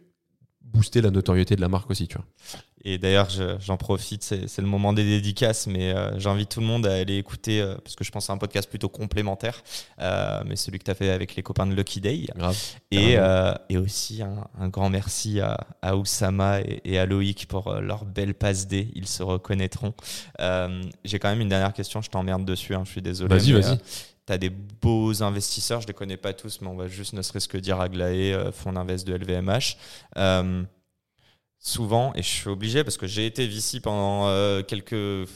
[0.63, 2.27] booster la notoriété de la marque aussi, tu vois.
[2.85, 6.67] Et d'ailleurs, je- j'en profite, c'est le moment des dédicaces, mais euh, j'invite tout le
[6.67, 9.63] monde à aller écouter, euh, parce que je pense c'est un podcast plutôt complémentaire,
[10.01, 12.27] euh, mais celui que tu as fait avec les copains de Lucky Day.
[12.37, 12.57] Grave.
[12.91, 18.05] Et, aussi un, un grand merci à, à Oussama et, et à Loïc pour leur
[18.05, 18.89] belle passe D.
[18.95, 19.95] Ils se reconnaîtront.
[21.05, 22.01] J'ai quand même une dernière question.
[22.03, 22.75] Je t'emmerde dessus.
[22.75, 23.37] hein, je suis désolé.
[23.37, 23.79] Vas-y, vas-y.
[24.27, 25.81] tu as des beaux investisseurs.
[25.81, 28.73] Je les connais pas tous, mais on va juste ne serait-ce que dire Aglaé, fonds
[28.73, 29.77] d'invest de LVMH.
[30.17, 30.63] Euh,
[31.61, 35.29] souvent, et je suis obligé parce que j'ai été VC pendant euh, quelques.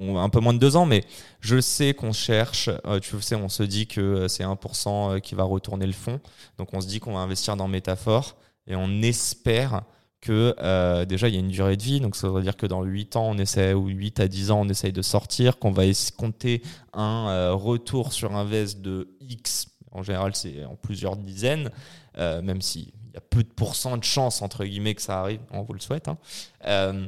[0.00, 1.02] un peu moins de deux ans, mais
[1.40, 5.18] je sais qu'on cherche, euh, tu sais, on se dit que euh, c'est 1% euh,
[5.18, 6.20] qui va retourner le fonds.
[6.58, 8.36] Donc on se dit qu'on va investir dans Métaphore
[8.66, 9.82] et on espère
[10.20, 12.00] que déjà il y a une durée de vie.
[12.00, 14.60] Donc ça veut dire que dans 8 ans, on essaie, ou 8 à 10 ans,
[14.62, 15.84] on essaye de sortir, qu'on va
[16.16, 16.60] compter
[16.92, 19.68] un retour sur un vest de X.
[19.92, 21.70] En général, c'est en plusieurs dizaines,
[22.16, 25.40] même s'il y a peu de pourcents de chances, entre guillemets, que ça arrive.
[25.50, 26.08] On vous le souhaite.
[26.08, 26.18] hein.
[26.66, 27.06] Euh,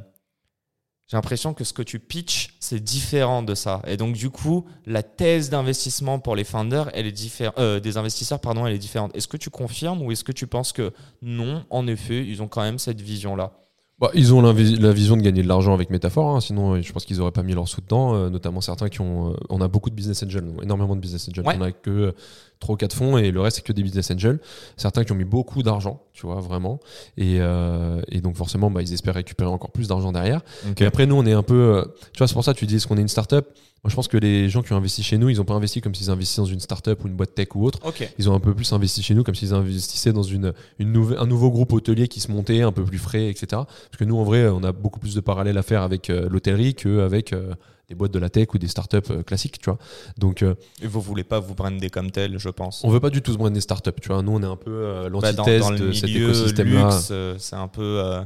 [1.08, 3.82] j'ai l'impression que ce que tu pitches, c'est différent de ça.
[3.84, 7.96] Et donc, du coup, la thèse d'investissement pour les founders, elle est différente, euh, des
[7.96, 9.10] investisseurs, pardon, elle est différente.
[9.16, 12.46] Est-ce que tu confirmes ou est-ce que tu penses que non, en effet, ils ont
[12.48, 13.52] quand même cette vision-là?
[13.98, 16.90] Bah, ils ont la vision de gagner de l'argent avec Métaphore, hein, sinon euh, je
[16.90, 19.32] pense qu'ils n'auraient pas mis leur sous dedans, euh, notamment certains qui ont...
[19.32, 21.44] euh, on a beaucoup de business angels, énormément de business angels.
[21.44, 21.56] Ouais.
[21.58, 22.14] On a que
[22.60, 24.38] 3 ou 4 fonds et le reste c'est que des business angels.
[24.76, 26.78] Certains qui ont mis beaucoup d'argent, tu vois, vraiment.
[27.16, 30.42] Et, euh, et donc forcément, bah, ils espèrent récupérer encore plus d'argent derrière.
[30.78, 31.54] Et après, nous, on est un peu...
[31.54, 33.46] euh, tu vois, c'est pour ça que tu dis, est-ce qu'on est une startup?
[33.82, 35.80] Moi, je pense que les gens qui ont investi chez nous, ils n'ont pas investi
[35.80, 37.78] comme s'ils investissaient dans une startup ou une boîte tech ou autre.
[38.18, 41.16] Ils ont un peu plus investi chez nous comme s'ils investissaient dans une, une nouve-
[41.18, 43.46] un nouveau groupe hôtelier qui se montait, un peu plus frais, etc.
[43.52, 46.28] Parce que nous, en vrai, on a beaucoup plus de parallèles à faire avec euh,
[46.28, 47.54] l'hôtellerie qu'avec euh,
[47.90, 49.78] des boîtes de la tech ou des startups euh, classiques, tu vois.
[50.16, 52.82] Donc, euh, Et vous voulez pas vous brander comme tel, je pense.
[52.84, 54.22] on veut pas du tout se brander des startups, tu vois.
[54.22, 56.84] Nous, on est un peu euh, Bah, dans, l'antithèse de cet écosystème-là.
[56.84, 57.82] luxe, euh, c'est un peu.
[57.82, 58.22] euh,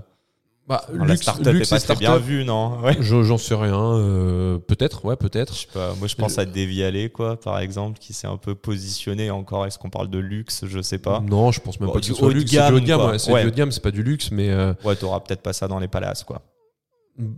[0.68, 2.94] Bah, enfin, la startup est pas très bien vue, non Ouais.
[3.00, 4.61] Je- J'en sais rien.
[4.68, 5.54] peut-être, ouais, peut-être.
[5.54, 8.54] Je sais pas, moi je pense à Devialet, quoi, par exemple, qui s'est un peu
[8.54, 9.64] positionné encore.
[9.64, 10.64] Est-ce qu'on parle de luxe?
[10.66, 11.21] Je sais pas.
[11.21, 12.50] Non, je pense même Bon, pas que du ce soit luxe.
[12.50, 13.18] C'est du haut de gamme, ouais.
[13.18, 13.40] C'est Ouais.
[13.42, 14.54] du haut de gamme, c'est pas du luxe, mais
[14.85, 16.42] Ouais, t'auras peut-être pas ça dans les palaces, quoi.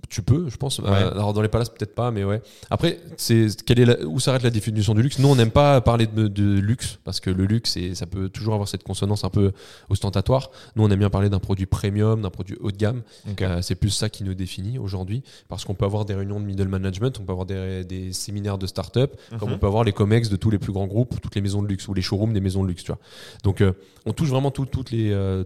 [0.08, 0.78] Tu peux, je pense.
[0.78, 0.86] Ouais.
[0.88, 2.40] Euh, alors dans les palaces peut-être pas, mais ouais.
[2.70, 5.18] Après, c'est quelle est la- où s'arrête la définition du luxe?
[5.18, 8.30] Nous, on n'aime pas parler de, de luxe parce que le luxe, c'est- ça peut
[8.30, 9.52] toujours avoir cette consonance un peu
[9.90, 10.50] ostentatoire.
[10.76, 13.02] Nous, on aime bien parler d'un produit premium, d'un produit haut de gamme.
[13.42, 16.46] Euh, c'est plus ça qui nous définit aujourd'hui, parce qu'on peut avoir des réunions de
[16.46, 19.58] middle management, on peut avoir des, des séminaires de start-up, comme on Mhm.
[19.58, 21.86] peut avoir les comex de tous les plus grands groupes, toutes les maisons de luxe
[21.88, 22.82] ou les showrooms des maisons de luxe.
[22.82, 22.98] Tu vois.
[23.44, 23.72] Donc, euh,
[24.06, 25.44] on touche vraiment tout- toutes les euh,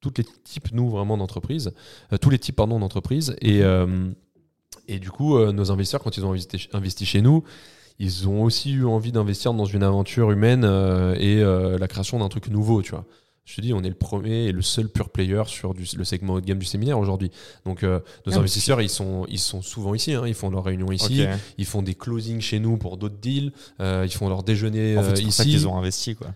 [0.00, 1.72] toutes les types nous vraiment d'entreprises,
[2.12, 4.10] euh, tous les types pardon d'entreprises et euh,
[4.86, 7.42] et du coup, euh, nos investisseurs, quand ils ont investi, investi chez nous,
[7.98, 10.64] ils ont aussi eu envie d'investir dans une aventure humaine
[11.18, 13.04] et la création d'un truc nouveau, tu vois.
[13.44, 16.04] Je te dis, on est le premier et le seul pure player sur du- le
[16.04, 17.30] segment haut de gamme du séminaire aujourd'hui.
[17.64, 20.12] Donc, euh, nos Ah, investisseurs, ils sont, ils sont souvent ici.
[20.12, 20.24] hein.
[20.26, 21.24] ils font leurs réunions ici.
[21.56, 23.52] Ils font des closings chez nous pour d'autres deals.
[23.80, 25.52] euh, ils font leur déjeuner En fait, euh, c'est pour ça ici.
[25.52, 26.28] qu'ils ont investi, quoi.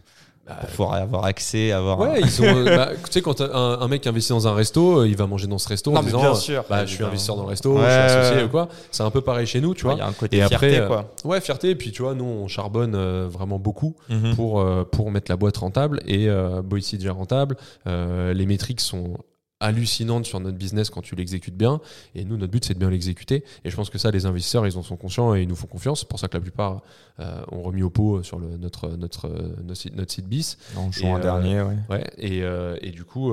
[0.44, 2.00] Bah, Pour pouvoir avoir accès, avoir.
[2.02, 2.42] un- Ouais, ils sont.
[2.44, 5.28] euh, bah, tu sais, quand un, un mec investit dans un resto, euh, il va
[5.28, 7.42] manger dans ce resto Non, en disant bien euh, sûr, bah, je suis investisseur dans
[7.44, 8.42] le resto, Ouais, je suis associé ouais.
[8.44, 8.68] ou quoi.
[8.90, 10.00] C'est un peu pareil chez nous, tu Ouais, vois.
[10.00, 11.10] Il y a un côté Et fierté, après, quoi.
[11.24, 11.70] Ouais, fierté.
[11.70, 14.34] Et puis, tu vois, nous, on charbonne euh, vraiment beaucoup Mhm.
[14.34, 16.00] pour, euh, pour mettre la boîte rentable.
[16.06, 17.56] Et euh, Boise est déjà rentable.
[17.86, 19.18] Euh, les métriques sont
[19.62, 21.80] hallucinantes sur notre business quand tu l'exécutes bien.
[22.14, 23.44] Et nous, notre but, c'est de bien l'exécuter.
[23.64, 25.66] Et je pense que ça, les investisseurs, ils en sont conscients et ils nous font
[25.66, 26.00] confiance.
[26.00, 26.82] C'est pour ça que la plupart
[27.20, 29.28] euh, ont remis au pot sur le, notre, notre,
[29.62, 30.58] notre, site, notre site bis.
[30.76, 31.76] En juin euh, dernier, ouais.
[31.88, 33.32] Ouais, et, euh, et du coup,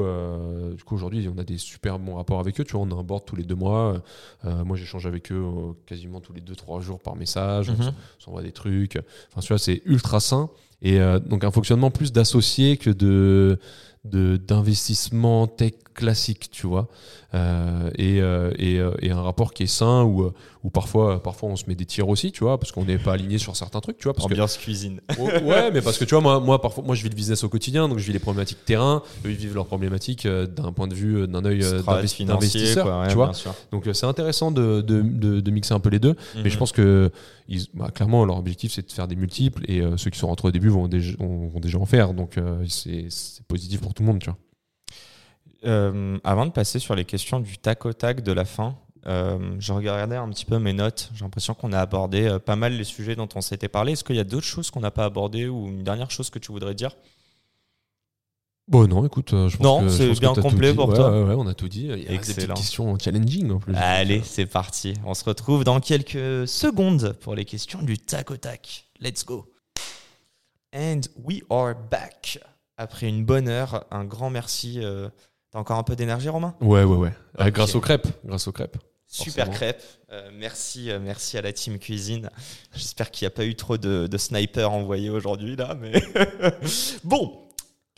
[0.76, 2.64] du coup aujourd'hui, on a des super bons rapports avec eux.
[2.64, 4.02] Tu vois, on a un board tous les deux mois.
[4.44, 5.46] Moi, j'échange avec eux
[5.86, 7.70] quasiment tous les deux, trois jours par message.
[7.70, 7.88] On Mhm.
[8.20, 8.98] on s'envoie des trucs.
[9.32, 10.50] Enfin, tu vois, c'est ultra sain.
[10.82, 13.60] Et euh, donc, un fonctionnement plus d'associé que de
[14.38, 16.88] d'investissement tech classique, tu vois.
[17.34, 20.32] Euh, et, euh, et, euh, et un rapport qui est sain où,
[20.64, 23.14] où parfois, parfois on se met des tirs aussi, tu vois, parce qu'on n'est pas
[23.14, 24.14] aligné sur certains trucs, tu vois.
[24.14, 25.02] Parce que Ambiance cuisine.
[25.20, 27.44] Oh, ouais, mais parce que tu vois, moi, moi, parfois, moi, je vis le business
[27.44, 29.04] au quotidien, donc je vis les problématiques terrain.
[29.26, 31.60] Eux, ils vivent leurs problématiques d'un point de vue, d'un œil
[32.26, 33.32] d'investisseur, ouais, tu vois.
[33.72, 36.16] Donc, c'est intéressant de, de, de, de mixer un peu les deux.
[36.36, 36.50] Mais Mhm.
[36.50, 37.12] je pense que,
[37.74, 40.50] bah, clairement, leur objectif, c'est de faire des multiples, et euh, ceux qui sont rentrés
[40.50, 41.16] au début vont déjà,
[41.56, 42.14] déjà en faire.
[42.14, 43.08] Donc, euh, c'est
[43.48, 44.38] positif pour tout le monde, tu vois.
[45.66, 49.74] Euh, avant de passer sur les questions du tac au tac de la fin, je
[49.74, 51.10] regardais un petit peu mes notes.
[51.16, 53.94] J'ai l'impression qu'on a abordé pas mal les sujets dont on s'était parlé.
[53.94, 56.38] Est-ce qu'il y a d'autres choses qu'on n'a pas abordées ou une dernière chose que
[56.38, 56.92] tu voudrais dire?
[58.70, 61.12] Bon, non, écoute, euh, je pense Non, que, c'est que bien complet pour toi.
[61.12, 61.86] Ouais, ouais, on a tout dit.
[61.92, 62.54] Il y a des Excellent.
[62.54, 63.74] questions challenging en plus.
[63.76, 64.94] Allez, c'est parti.
[65.06, 68.86] On se retrouve dans quelques secondes pour les questions du tac au tac.
[69.02, 69.52] Let's go.
[70.74, 72.40] And we are back.
[72.78, 75.10] Après une bonne heure, un grand merci euh,
[75.52, 76.54] T'as encore un peu d'énergie, Romain?
[76.62, 77.12] Ouais, ouais, ouais.
[77.40, 77.50] Ok.
[77.52, 78.08] grâce aux crêpes.
[78.24, 78.78] Grâce aux crêpes.
[79.08, 79.52] Super Forcément.
[79.58, 79.84] crêpe.
[80.12, 82.30] Euh, merci, euh, merci à la team cuisine.
[82.76, 85.92] J'espère qu'il n'y a pas eu trop de, de snipers envoyés aujourd'hui là, mais
[87.04, 87.49] bon.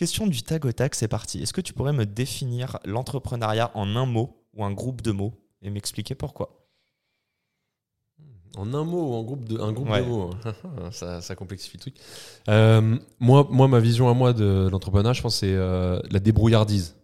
[0.01, 1.43] Question du tag au tag, c'est parti.
[1.43, 5.35] Est-ce que tu pourrais me définir l'entrepreneuriat en un mot ou un groupe de mots
[5.61, 6.65] et m'expliquer pourquoi?
[8.57, 10.01] En un mot ou en groupe de, un groupe Ouais.
[10.01, 10.89] de mots hein.
[10.91, 11.95] ça, ça complexifie le truc.
[12.49, 16.95] Euh, moi, moi, ma vision à moi de l'entrepreneuriat, je pense, c'est euh, la débrouillardise.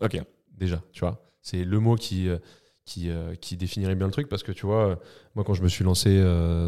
[0.00, 0.22] Ok.
[0.56, 1.26] déjà, tu vois.
[1.42, 2.38] C'est le mot qui, euh,
[2.84, 5.00] qui, qui définirait bien le truc parce que, tu vois,
[5.34, 6.20] moi, quand je me suis lancé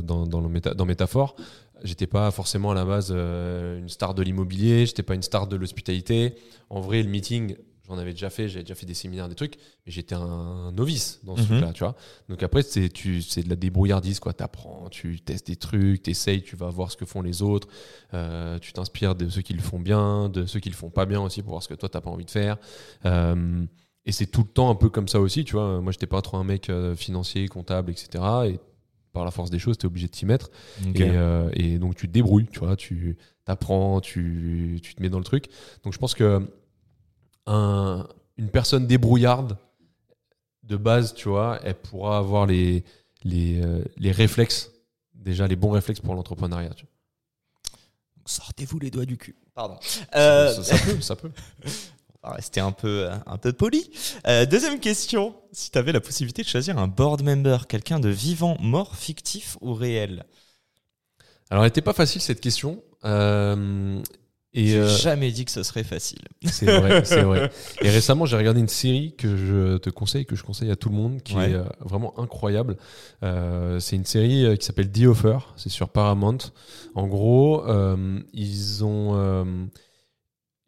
[0.02, 1.36] dans, dans, le méta- dans Métaphore,
[1.82, 5.46] j'étais pas forcément à la base euh, une star de l'immobilier, j'étais pas une star
[5.46, 6.34] de l'hospitalité.
[6.70, 9.56] En vrai, le meeting, j'en avais déjà fait, j'avais déjà fait des séminaires, des trucs,
[9.86, 11.46] mais j'étais un novice dans ce Mhm.
[11.48, 11.94] truc-là, tu vois.
[12.28, 14.32] Donc après, c'est de la débrouillardise, quoi.
[14.32, 17.68] T'apprends, tu testes des trucs, t'essayes, tu vas voir ce que font les autres,
[18.14, 21.06] euh, tu t'inspires de ceux qui le font bien, de ceux qui le font pas
[21.06, 22.56] bien aussi pour voir ce que toi, t'as pas envie de faire.
[23.04, 23.64] Euh,
[24.04, 25.80] et c'est tout le temps un peu comme ça aussi, tu vois.
[25.80, 28.22] Moi, j'étais pas trop un mec financier, comptable, etc.
[28.46, 28.60] Et
[29.16, 30.50] par la force des choses, t'es obligé de t'y mettre.
[30.94, 32.76] Et, euh, et donc, tu te débrouilles, tu vois.
[32.76, 35.46] Tu apprends, tu, tu te mets dans le truc.
[35.82, 36.46] Donc, je pense que
[37.46, 39.56] un- une personne débrouillarde,
[40.64, 42.84] de base, tu vois, elle pourra avoir les,
[43.24, 44.70] les, euh, les réflexes,
[45.14, 46.74] déjà les bons réflexes pour l'entrepreneuriat.
[46.74, 46.86] tu.
[48.24, 49.36] Sortez-vous les doigts du cul.
[49.54, 49.78] Pardon.
[50.16, 51.30] Euh, Ça, ça peut, ça peut.
[52.26, 53.88] On va rester un peu, un peu poli.
[54.26, 55.34] Euh, deuxième question.
[55.52, 59.56] Si tu avais la possibilité de choisir un board member, quelqu'un de vivant, mort, fictif
[59.60, 60.24] ou réel?
[61.50, 62.82] Alors, elle n'était pas facile cette question.
[63.04, 64.00] Euh,
[64.52, 66.18] et J'ai euh, jamais dit que ce serait facile.
[66.46, 67.50] c'est vrai, c'est vrai.
[67.82, 70.88] Et récemment, j'ai regardé une série que je te conseille, que je conseille à tout
[70.88, 71.50] le monde, qui Ouais.
[71.50, 72.76] est euh, vraiment incroyable.
[73.22, 75.38] Euh, c'est une série euh, qui s'appelle The Offer.
[75.56, 76.38] C'est sur Paramount.
[76.96, 79.44] En gros, euh, ils ont euh,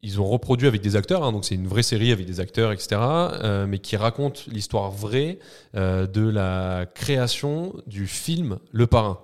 [0.03, 2.73] ils ont reproduit avec des acteurs, hein, donc c'est une vraie série avec des acteurs,
[2.73, 5.39] etc., euh, mais qui raconte l'histoire vraie
[5.75, 9.21] euh, de la création du film Le Parrain,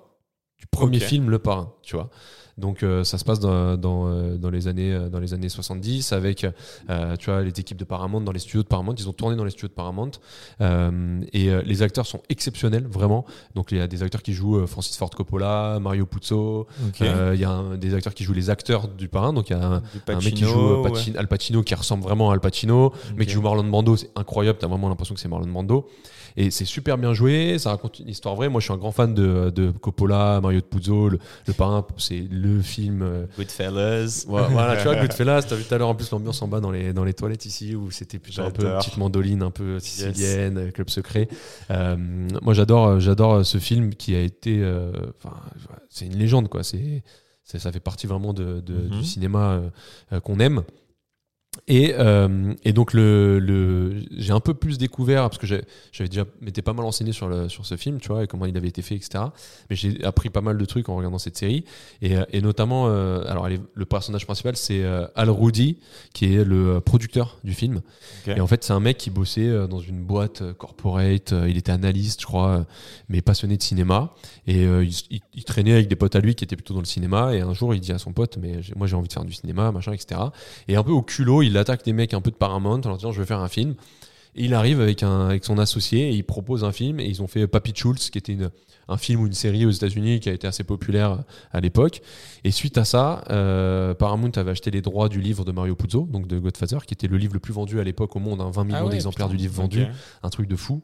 [0.59, 2.09] du premier film Le Parrain, tu vois.
[2.57, 6.13] Donc euh, ça se passe dans, dans, dans les années euh, dans les années 70
[6.13, 6.47] avec
[6.89, 8.95] euh, tu vois les équipes de Paramount dans les studios de Paramount.
[8.97, 10.13] Ils ont tourné dans les studios de Paramount.
[10.61, 13.25] Euh, et les acteurs sont exceptionnels vraiment.
[13.57, 16.67] Donc il y a des acteurs qui jouent Francis Ford Coppola Mario Puzo.
[17.01, 17.07] Il
[17.41, 19.33] y a un- des acteurs qui jouent les acteurs du Parrain.
[19.33, 19.83] Donc il y a un,
[20.23, 23.35] mec qui joue Pacino- Al Pacino qui ressemble vraiment à Al Pacino le mec qui
[23.35, 25.89] joue Marlon Brando, c'est incroyable, t'as vraiment l'impression que c'est Marlon Brando.
[26.37, 28.49] Et c'est super bien joué, ça raconte une histoire vraie.
[28.49, 32.27] Moi, je suis un grand fan de, de Coppola, Mario Puzo, le, le parrain, c'est
[32.31, 33.03] le film.
[33.03, 34.25] euh, Goodfellas.
[34.27, 36.61] voilà, voilà, tu vois, Goodfellas, t'as vu tout à l'heure en plus l'ambiance en bas
[36.61, 38.79] dans les, dans les toilettes ici, où c'était plutôt un peu J'adore.
[38.81, 41.29] petite mandoline, un peu sicilienne, club secret.
[41.71, 41.97] Euh,
[42.43, 44.93] moi, j'adore, j'adore ce film qui a été, euh,
[45.89, 46.63] c'est une légende, quoi.
[46.63, 47.03] C'est,
[47.45, 49.69] ça fait partie vraiment de, de- du cinéma euh,
[50.13, 50.63] euh, qu'on aime.
[51.69, 56.25] Et, euh, et donc le, le j'ai un peu plus découvert parce que j'avais déjà
[56.41, 58.69] m'étais pas mal renseigné sur le sur ce film tu vois et comment il avait
[58.69, 59.25] été fait etc
[59.71, 61.65] mais j'ai appris pas mal de trucs en regardant cette série.
[62.03, 65.79] Et, euh, et notamment euh, alors est- le personnage principal c'est euh, Al Rudy
[66.13, 67.81] qui est le producteur du film.
[68.37, 72.21] Et en fait c'est un mec qui bossait dans une boîte corporate il était analyste
[72.21, 72.67] je crois
[73.09, 74.15] mais passionné de cinéma.
[74.47, 76.87] Et il, il- il traînait avec des potes à lui qui étaient plutôt dans le
[76.87, 77.35] cinéma.
[77.35, 79.33] Et un jour il dit à son pote mais moi j'ai envie de faire du
[79.33, 80.21] cinéma machin etc
[80.69, 82.97] et un peu au culot, il attaque des mecs un peu de Paramount en leur
[82.97, 83.75] disant je vais faire un film.
[84.37, 86.99] Et il arrive avec, un, avec son associé et il propose un film.
[86.99, 88.51] Et ils ont fait Papy Schultz, qui était une-
[88.89, 92.03] un film ou une série aux États-Unis qui a été assez populaire à l'époque.
[92.43, 96.09] Et suite à ça, euh, Paramount avait acheté les droits du livre de Mario Puzo,
[96.11, 98.51] donc de Godfather, qui était le livre le plus vendu à l'époque au monde, hein,
[98.53, 99.79] 20 millions d'exemplaires du livre vendu,
[100.25, 100.83] un truc de fou.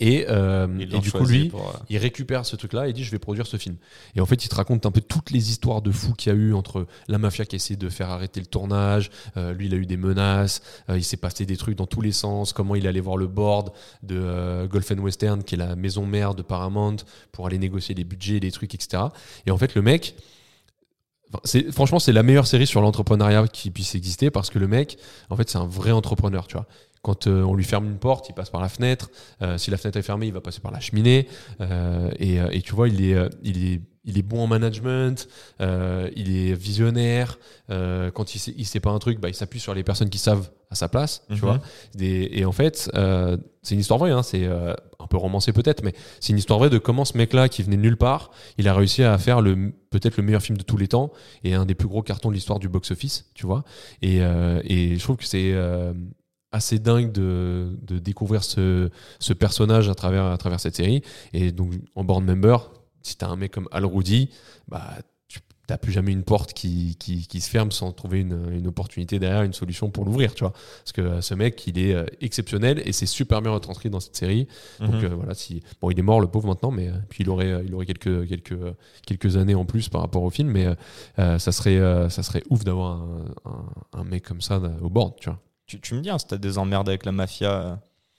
[0.00, 1.52] Et, euh, et du coup, lui,
[1.90, 3.76] il récupère ce truc-là et dit je vais produire ce film.
[4.16, 6.34] Et en fait, il te raconte un peu toutes les histoires de fous qu'il y
[6.34, 9.74] a eu entre la mafia qui essaie de faire arrêter le tournage, euh, lui il
[9.74, 12.74] a eu des menaces, euh, il s'est passé des trucs dans tous les sens, comment
[12.74, 16.34] il allait voir le board de euh, Gulf and Western qui est la maison mère
[16.34, 16.96] de Paramount
[17.32, 19.04] pour aller négocier les budgets, des trucs, etc.
[19.46, 20.14] Et en fait, le mec,
[21.70, 25.36] franchement c'est la meilleure série sur l'entrepreneuriat qui puisse exister parce que le mec, en
[25.36, 26.66] fait, c'est un vrai entrepreneur, tu vois.
[27.02, 29.10] Quand euh, on lui ferme une porte, il passe par la fenêtre.
[29.40, 31.26] Euh, si la fenêtre est fermée, il va passer par la cheminée.
[31.62, 35.26] Euh, et, et tu vois, il est, il est, il est bon en management.
[35.60, 37.38] il est visionnaire.
[37.68, 40.18] Quand il sait, il sait pas un truc, bah, il s'appuie sur les personnes qui
[40.18, 41.22] savent à sa place.
[41.28, 41.40] Tu Mhm.
[41.40, 41.60] vois.
[42.00, 42.90] Et en fait,
[43.62, 44.10] c'est une histoire vraie.
[44.10, 47.48] Hein, c'est un peu romancé peut-être, mais c'est une histoire vraie de comment ce mec-là,
[47.48, 50.56] qui venait de nulle part, il a réussi à faire le peut-être le meilleur film
[50.58, 51.10] de tous les temps
[51.44, 53.30] et un des plus gros cartons de l'histoire du box-office.
[53.34, 53.64] Tu vois.
[54.02, 55.54] Et, et je trouve que c'est
[56.52, 61.02] assez dingue de, de découvrir ce, ce personnage à travers, à travers cette série.
[61.32, 64.30] Et donc, en board member, si t'as un mec comme Al Rudy,
[64.68, 64.84] bah,
[65.28, 68.66] tu t'as plus jamais une porte qui, qui, qui, se ferme sans trouver une, une,
[68.66, 70.50] opportunité derrière, une solution pour l'ouvrir, tu vois.
[70.50, 74.00] Parce que euh, ce mec, il est euh, exceptionnel et c'est super bien retranscrit dans
[74.00, 74.48] cette série.
[74.80, 75.04] Donc Mhm.
[75.04, 77.72] euh, voilà, si bon, il est mort le pauvre maintenant, mais puis il aurait, il
[77.72, 78.58] aurait quelques, quelques,
[79.06, 80.66] quelques années en plus par rapport au film, mais
[81.20, 85.14] euh, ça serait, ça serait ouf d'avoir un, un, un mec comme ça au board,
[85.20, 85.38] tu vois.
[85.70, 87.74] Tu, tu me dis, hein, si t'as des emmerdes avec la mafia, euh,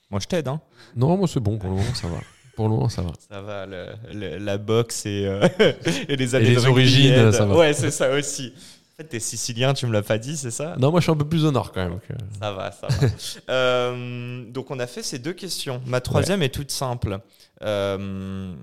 [0.09, 0.47] moi je t'aide.
[0.47, 0.61] Hein.
[0.95, 2.17] Non, moi c'est bon pour le moment, ça va.
[2.55, 3.11] Pour le moment, ça va.
[3.29, 5.45] Ça va, le- le- la boxe et, euh,
[6.07, 7.31] et les années les de rugby origines, aident.
[7.33, 7.57] ça va.
[7.57, 8.53] Ouais, c'est ça aussi.
[8.55, 10.75] En fait, t'es sicilien, tu me l'as pas dit, c'est ça?
[10.77, 11.99] Non, moi je suis un peu plus au nord quand même.
[12.39, 13.07] Ça va, ça va.
[13.49, 15.81] Euh, donc, on a fait ces deux questions.
[15.85, 17.19] Ma troisième est toute simple.
[17.63, 18.53] Euh,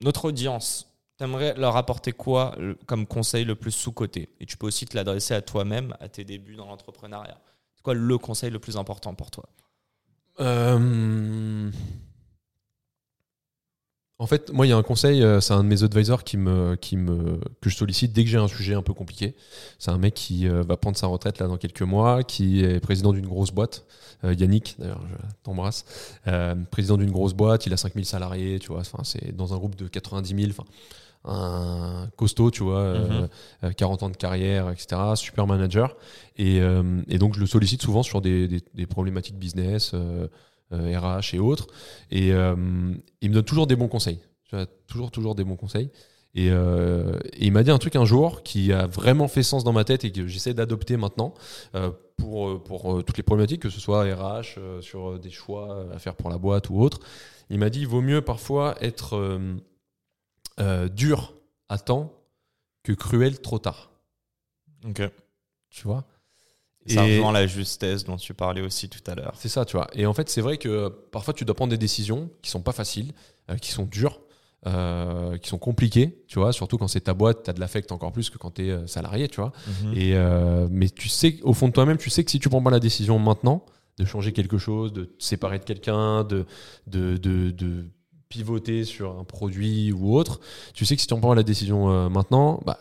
[0.00, 2.54] notre audience, t'aimerais leur apporter quoi
[2.86, 6.24] comme conseil le plus sous-côté Et tu peux aussi te l'adresser à toi-même, à tes
[6.24, 7.38] débuts dans l'entrepreneuriat.
[7.82, 9.44] C'est quoi le conseil le plus important pour toi?
[10.38, 11.68] Euh,
[14.20, 16.36] En fait, moi, il y a un conseil, euh, c'est un de mes advisors qui
[16.36, 19.34] me, qui me, que je sollicite dès que j'ai un sujet un peu compliqué.
[19.80, 22.78] C'est un mec qui euh, va prendre sa retraite là dans quelques mois, qui est
[22.78, 23.84] président d'une grosse boîte.
[24.22, 25.84] Yannick, d'ailleurs, je t'embrasse.
[26.70, 28.82] Président d'une grosse boîte, il a 5000 salariés, tu vois.
[29.02, 30.50] C'est dans un groupe de 90 000.
[30.50, 30.62] Enfin,
[31.24, 33.28] un costaud, tu vois, euh,
[33.64, 35.00] euh, 40 ans de carrière, etc.
[35.14, 35.96] Super manager.
[36.36, 39.92] Et, euh, et donc, je le sollicite souvent sur des, des, des problématiques business.
[39.94, 40.26] euh,
[40.72, 41.66] euh, RH et autres.
[42.10, 42.54] Et euh,
[43.20, 44.20] il me donne toujours des bons conseils.
[44.48, 45.90] Tu vois, toujours, toujours des bons conseils.
[46.34, 49.64] Et, euh, et il m'a dit un truc un jour qui a vraiment fait sens
[49.64, 51.34] dans ma tête et que j'essaie d'adopter maintenant
[51.74, 55.18] euh, pour, euh, pour euh, toutes les problématiques, que ce soit RH, euh, sur euh,
[55.18, 57.00] des choix à faire pour la boîte ou autre.
[57.50, 59.38] Il m'a dit il vaut mieux parfois être
[60.60, 61.34] euh, euh, dur
[61.68, 62.12] à temps
[62.82, 63.90] que cruel trop tard.
[64.84, 65.02] Ok.
[65.70, 66.04] Tu vois?
[66.86, 69.34] Ça Et- rejoint la justesse dont tu parlais aussi tout à l'heure.
[69.36, 69.86] C'est ça, tu vois.
[69.94, 72.72] Et en fait, c'est vrai que parfois, tu dois prendre des décisions qui sont pas
[72.72, 73.12] faciles,
[73.50, 74.20] euh, qui sont dures,
[74.66, 76.52] euh, qui sont compliquées, tu vois.
[76.52, 78.86] Surtout quand c'est ta boîte, tu as de l'affect encore plus que quand tu es
[78.88, 79.52] salarié, tu vois.
[79.84, 79.92] Mhm.
[79.96, 82.62] Et, euh, mais tu sais, au fond de toi-même, tu sais que si tu prends
[82.62, 83.64] pas la décision maintenant
[83.98, 86.46] de changer quelque chose, de te séparer de quelqu'un, de,
[86.88, 87.84] de, de, de
[88.32, 90.40] pivoter sur un produit ou autre,
[90.72, 92.78] tu sais que si tu prends pas la décision euh, maintenant, bah,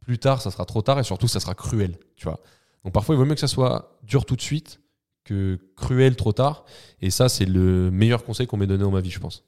[0.00, 2.40] plus tard, ça sera trop tard et surtout, ça sera cruel, tu vois.
[2.82, 4.80] Donc parfois, il vaut mieux que ça soit dur tout de suite
[5.22, 6.64] que cruel trop tard.
[7.00, 9.44] Et ça, c'est le meilleur conseil qu'on m'ait donné dans ma vie, je pense.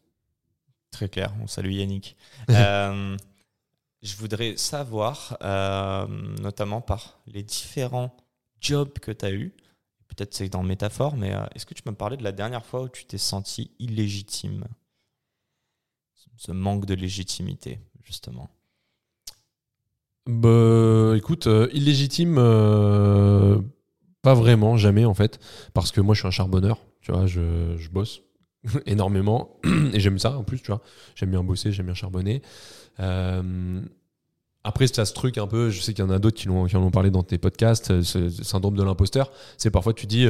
[0.92, 1.34] Très clair.
[1.42, 2.16] On salue Yannick.
[2.50, 3.16] Euh,
[4.02, 6.06] je voudrais savoir, euh,
[6.40, 8.16] notamment par les différents
[8.60, 9.52] jobs que tu as eus,
[10.08, 12.82] peut-être c'est dans métaphore, mais est-ce que tu peux me parler de la dernière fois
[12.82, 14.64] où tu t'es senti illégitime?
[16.40, 18.48] Ce manque de légitimité, justement.
[20.26, 23.58] Bah, écoute, euh, illégitime, euh,
[24.22, 25.38] pas vraiment, jamais en fait,
[25.74, 28.22] parce que moi je suis un charbonneur, tu vois, je, bosse
[28.86, 29.60] énormément
[29.92, 30.80] et j'aime ça en plus, tu vois,
[31.14, 32.40] j'aime bien bosser, j'aime bien charbonner.
[33.00, 33.82] Euh,
[34.64, 36.76] après, c'est ce truc un peu, je sais qu'il y en a d'autres qui, qui
[36.76, 40.26] en ont parlé dans tes podcasts, ce syndrome de l'imposteur, c'est parfois tu dis,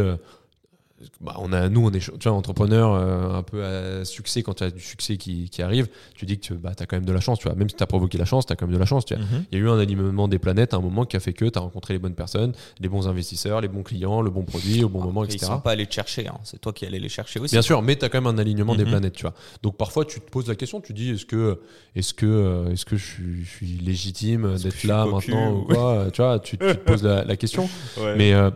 [1.21, 4.55] bah, on a, nous, on est tu vois, entrepreneur euh, un peu à succès, quand
[4.55, 7.05] tu as du succès qui, qui arrive, tu dis que tu bah, as quand même
[7.07, 8.67] de la chance, tu vois, même si tu as provoqué la chance, tu as quand
[8.67, 9.25] même de la chance, tu vois.
[9.51, 11.45] Il y a eu un alignement des planètes à un moment qui a fait que
[11.47, 14.85] tu as rencontré les bonnes personnes, les bons investisseurs, les bons clients, le bon produit
[14.85, 15.53] au bon moment, Après, Ils etc.
[15.53, 16.39] sont pas allés te chercher, hein.
[16.45, 17.55] c'est toi qui allais les chercher aussi.
[17.55, 18.91] Bien sûr, mais tu as quand même un alignement des Mhm.
[18.91, 19.35] planètes, tu vois.
[19.63, 21.61] Donc parfois tu te poses la question, tu dis est-ce que
[21.97, 26.07] est-ce que euh, est-ce que je suis, je suis légitime d'être là maintenant ou- quoi?
[26.13, 27.69] Tu vois, tu, tu te poses la, la question.
[28.01, 28.15] Ouais.
[28.17, 28.51] Mais euh,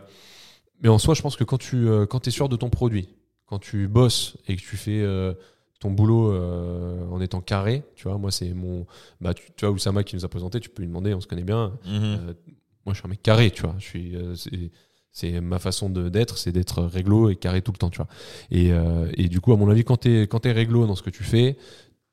[0.81, 3.09] mais en soi, je pense que quand tu euh, quand es sûr de ton produit,
[3.45, 5.33] quand tu bosses et que tu fais euh,
[5.79, 8.85] ton boulot euh, en étant carré, tu vois, moi c'est mon
[9.21, 11.27] bah tu, tu vois Oussama qui nous a présenté, tu peux lui demander, on se
[11.27, 11.77] connaît bien.
[11.85, 12.01] Mhm.
[12.03, 12.33] Euh,
[12.85, 13.75] moi, je suis un mec carré, tu vois.
[13.79, 14.35] Je suis, euh,
[15.11, 18.07] c'est, ma façon d'être, c'est d'être réglo et carré tout le temps, tu vois.
[18.51, 18.71] Et,
[19.17, 21.23] et du coup, à mon avis, quand t'es, quand t'es réglo dans ce que tu
[21.23, 21.57] fais,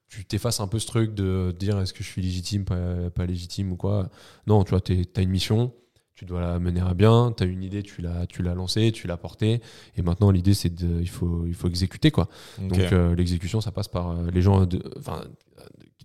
[0.09, 3.27] tu t'effaces un peu ce truc de dire est-ce que je suis légitime, pas, pas
[3.27, 4.09] légitime ou quoi?
[4.46, 5.75] Non, tu vois, t'as une mission,
[6.23, 9.09] tu dois la mener à bien, t'as une idée, tu l'as, tu l'as lancée, tu
[9.09, 9.61] l'as portée,
[9.97, 12.29] et maintenant l'idée c'est de, il faut, il faut exécuter quoi.
[12.61, 14.77] Donc euh, l'exécution, ça passe par euh, les gens de,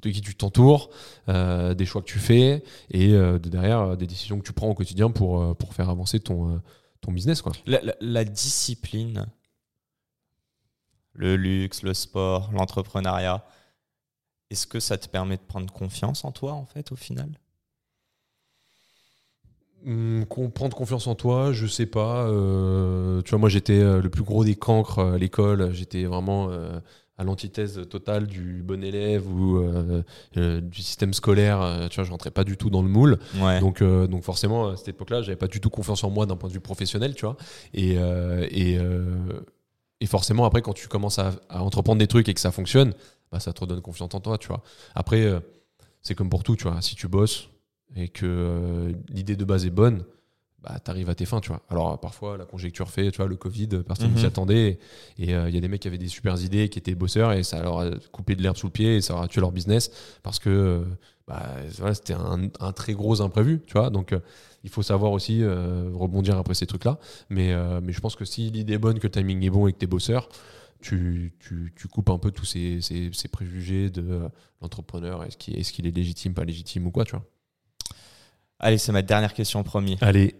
[0.01, 0.89] de qui tu t'entoures,
[1.29, 4.73] euh, des choix que tu fais et de derrière des décisions que tu prends au
[4.73, 6.63] quotidien pour, pour faire avancer ton,
[6.99, 7.43] ton business.
[7.43, 7.51] Quoi.
[7.67, 9.27] La, la- la discipline,
[11.13, 13.45] le luxe, le sport, l'entrepreneuriat,
[14.49, 17.29] est-ce que ça te permet de prendre confiance en toi, en fait, au final?
[20.53, 22.27] Prendre confiance en toi, je sais pas.
[22.27, 25.73] euh, tu vois, moi j'étais euh, le plus gros des cancres euh, à l'école.
[25.73, 26.79] J'étais vraiment euh,
[27.17, 30.03] à l'antithèse totale du bon élève ou euh,
[30.61, 31.87] du système scolaire.
[31.89, 33.17] tu vois, je rentrais pas du tout dans le moule.
[33.41, 33.59] Ouais.
[33.59, 36.49] Donc, donc forcément, à cette époque-là, j'avais pas du tout confiance en moi d'un point
[36.49, 37.35] de vue professionnel, tu vois.
[37.73, 37.95] Et,
[38.51, 38.77] et,
[39.99, 42.93] et forcément, après, quand tu commences à, à entreprendre des trucs et que ça fonctionne,
[43.31, 44.61] bah, ça te redonne confiance en toi, tu vois.
[44.93, 45.27] Après,
[46.03, 46.79] c'est comme pour tout, tu vois.
[46.83, 47.49] Si tu bosses,
[47.95, 50.03] et que euh, l'idée de base est bonne,
[50.61, 51.61] bah, t'arrives à tes fins, tu vois.
[51.69, 54.19] Alors parfois la conjecture fait, tu vois, le Covid, personne ne Mhm.
[54.19, 54.79] s'y attendait,
[55.17, 57.43] et il y a des mecs qui avaient des super idées, qui étaient bosseurs, et
[57.43, 59.51] ça leur a coupé de l'herbe sous le pied, et ça leur a tué leur
[59.51, 59.91] business,
[60.23, 60.81] parce que euh,
[61.27, 61.43] bah,
[61.77, 63.89] voilà, c'était un, un très gros imprévu, tu vois.
[63.89, 64.19] Donc euh,
[64.63, 66.99] il faut savoir aussi euh, rebondir après ces trucs-là.
[67.29, 69.67] Mais, euh, mais je pense que si l'idée est bonne, que le timing est bon
[69.67, 70.27] et que t'es bosseur,
[70.81, 74.29] tu, tu, tu coupes un peu tous ces, ces, ces préjugés de euh,
[74.61, 77.25] l'entrepreneur, est-ce qu'il est, est légitime, pas légitime ou quoi, tu vois.
[78.59, 79.97] Allez, c'est ma dernière question en premier.
[80.01, 80.35] Allez,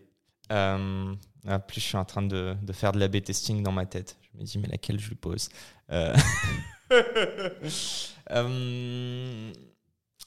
[0.52, 1.14] Euh,
[1.46, 4.18] ah, plus je suis en train de, de faire de l'A-B testing dans ma tête.
[4.22, 5.50] Je me dis, mais laquelle je lui pose
[5.92, 6.16] Euh,
[8.32, 9.52] euh,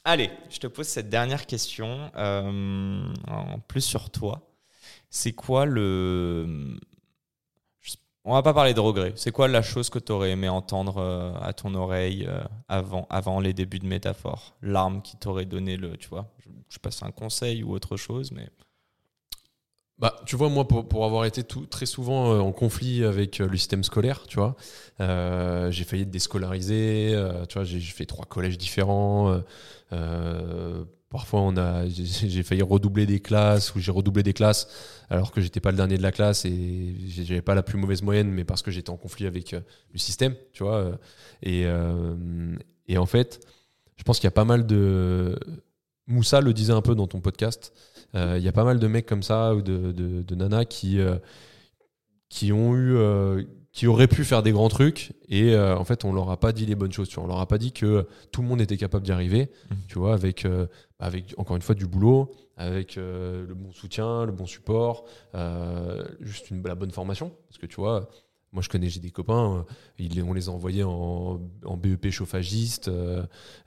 [0.05, 4.46] Allez, je te pose cette dernière question, en plus sur toi.
[5.11, 6.79] C'est quoi le...
[8.25, 9.13] On va pas parler de regret.
[9.17, 13.41] C'est quoi la chose que tu aurais aimé entendre euh, à ton oreille euh, avant,
[13.41, 14.57] les débuts de métaphore?
[14.61, 15.97] L'arme qui t'aurait donné le...
[15.97, 18.49] Tu vois, je, je sais pas si c'est un conseil ou autre chose, mais...
[19.99, 23.57] Bah, tu vois, moi, pour, avoir été tout, très souvent euh, en conflit avec le
[23.57, 24.57] système scolaire, tu vois,
[24.99, 27.15] j'ai failli être déscolarisé,
[27.49, 29.43] tu vois, j'ai fait trois collèges différents.
[31.11, 34.68] Parfois, on a, j'ai failli redoubler des classes ou j'ai redoublé des classes
[35.11, 38.03] alors que j'étais pas le dernier de la classe et j'avais pas la plus mauvaise
[38.03, 39.61] moyenne, mais parce que j'étais en conflit avec euh,
[39.92, 40.77] le système, tu vois.
[40.77, 40.96] euh,
[41.42, 42.55] et, euh,
[42.88, 43.40] et en fait,
[43.96, 45.38] je pense qu'il y a pas mal de.
[46.07, 47.73] Moussa le disait un peu dans ton podcast.
[48.14, 50.64] Euh, Il y a pas mal de mecs comme ça ou de, de, de nanas
[50.64, 51.16] qui, euh,
[52.29, 52.96] qui ont eu.
[53.73, 56.51] qui auraient pu faire des grands trucs et euh, en fait on leur a pas
[56.53, 57.25] dit les bonnes choses tu vois.
[57.25, 59.77] on leur a pas dit que tout le monde était capable d'y arriver Mhm.
[59.87, 60.66] tu vois avec euh,
[61.01, 66.05] avec encore une fois du boulot avec euh, le bon soutien le bon support euh,
[66.21, 67.33] juste une la bonne formation.
[67.49, 68.09] Parce que tu vois
[68.53, 72.11] moi je connais j'ai des copains euh, ils, on les a envoyés en, en BEP
[72.11, 72.91] chauffagiste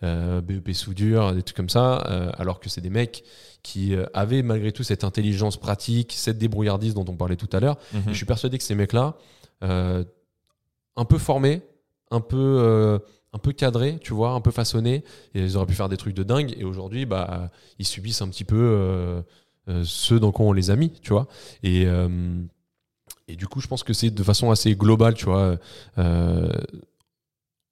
[0.02, 1.98] BEP soudure des trucs comme ça
[2.38, 3.24] alors que c'est des mecs
[3.64, 7.78] qui avaient malgré tout cette intelligence pratique cette débrouillardise dont on parlait tout à l'heure.
[7.94, 9.16] Et je suis persuadé que ces mecs-là,
[9.62, 11.62] un peu formés,
[12.12, 13.00] un peu,
[13.34, 16.14] un peu cadrés, tu vois, un peu façonnés, et ils auraient pu faire des trucs
[16.16, 16.54] de dingue.
[16.58, 19.22] Et aujourd'hui, bah, ils subissent un petit peu euh,
[19.70, 21.28] euh, ceux dans quoi on les a mis, tu vois.
[21.64, 22.10] Et, euh,
[23.28, 25.58] et du coup, je pense que c'est de façon assez globale, tu vois.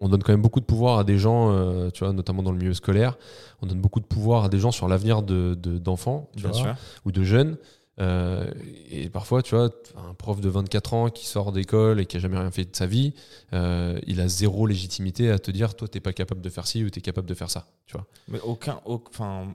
[0.03, 2.57] on donne quand même beaucoup de pouvoir à des gens, tu vois, notamment dans le
[2.57, 3.17] milieu scolaire.
[3.61, 6.51] On donne beaucoup de pouvoir à des gens sur l'avenir de, de- d'enfants, tu Bien
[6.51, 6.75] vois sûr.
[7.05, 7.57] ou de jeunes.
[7.99, 8.49] Euh,
[8.89, 12.19] et parfois, tu vois, un prof de 24 ans qui sort d'école et qui a
[12.19, 13.13] jamais rien fait de sa vie,
[13.53, 16.83] euh, il a zéro légitimité à te dire, toi, t'es pas capable de faire ci
[16.83, 18.07] ou t'es capable de faire ça, tu vois.
[18.27, 19.53] Mais aucun, au- enfin,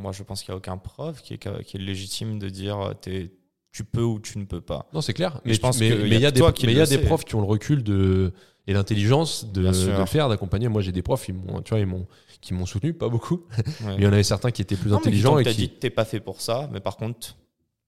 [0.00, 2.80] moi je pense qu'il n'y a aucun prof qui est, qui est légitime de dire
[2.80, 3.30] euh, t'es-
[3.72, 4.86] tu peux ou tu ne peux pas.
[4.94, 5.34] Non, c'est clair.
[5.44, 6.80] Mais Mais je pense mais- qu'il y mais a il y a des, mais y
[6.80, 8.32] a profs qui ont le recul de
[8.66, 10.66] et l'intelligence de, de le faire, d'accompagner.
[10.68, 12.06] Moi, j'ai des profs, ils m'ont, tu vois, ils m'ont,
[12.40, 13.44] qui m'ont soutenu, pas beaucoup.
[13.56, 13.64] Ouais.
[13.84, 15.56] Mais il y en avait certains qui étaient plus Non, mais intelligents qui et qui,
[15.56, 17.36] dit que t'es pas fait pour ça, mais par contre,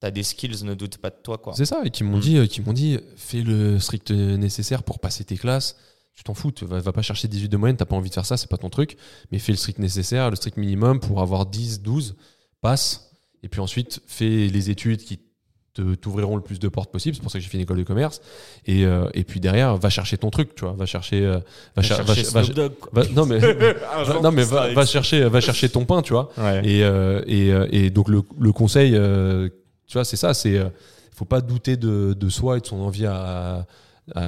[0.01, 1.55] t'as des skills, ne doute pas de toi, quoi.
[1.57, 2.21] C'est ça, et qui m'ont Mm.
[2.21, 5.77] dit, euh, qui m'ont dit, fais le strict nécessaire pour passer tes classes.
[6.15, 8.15] Tu t'en fous, tu vas, va pas chercher 18 de moyenne, t'as pas envie de
[8.15, 8.97] faire ça, c'est pas ton truc.
[9.31, 12.17] Mais fais le strict nécessaire, le strict minimum pour avoir 10, 12,
[12.61, 13.11] passe.
[13.45, 15.21] Et puis ensuite, fais les études qui
[15.75, 17.15] te- t'ouvriront le plus de portes possible.
[17.15, 18.21] C'est pour ça que j'ai fait une école de commerce.
[18.67, 20.73] Et, euh, et puis derrière, va chercher ton truc, tu vois.
[20.75, 21.25] Va chercher.
[21.25, 21.39] euh,
[21.77, 22.91] va, cher- va- chercher va- Snoop Dogg, quoi.
[23.03, 26.31] va- non, mais, va- non, mais va, chercher, va chercher ton pain, tu vois.
[26.37, 26.63] Ouais.
[26.69, 27.51] Et, euh, et,
[27.87, 29.49] et donc le, le conseil, euh,
[29.89, 30.69] tu vois, c'est ça, c'est euh,
[31.15, 33.67] faut pas douter de, de soi et de son envie à-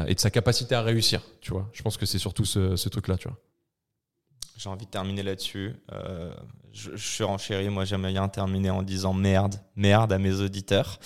[0.09, 1.67] et de sa capacité à réussir, tu vois.
[1.73, 3.39] Je pense que c'est surtout ce, ce truc-là, tu vois.
[4.59, 5.75] J'ai envie de terminer là-dessus.
[5.93, 6.35] Euh,
[6.73, 7.71] je, je suis renchéri.
[7.71, 10.99] Moi, j'aime bien terminer en disant merde, merde à mes auditeurs.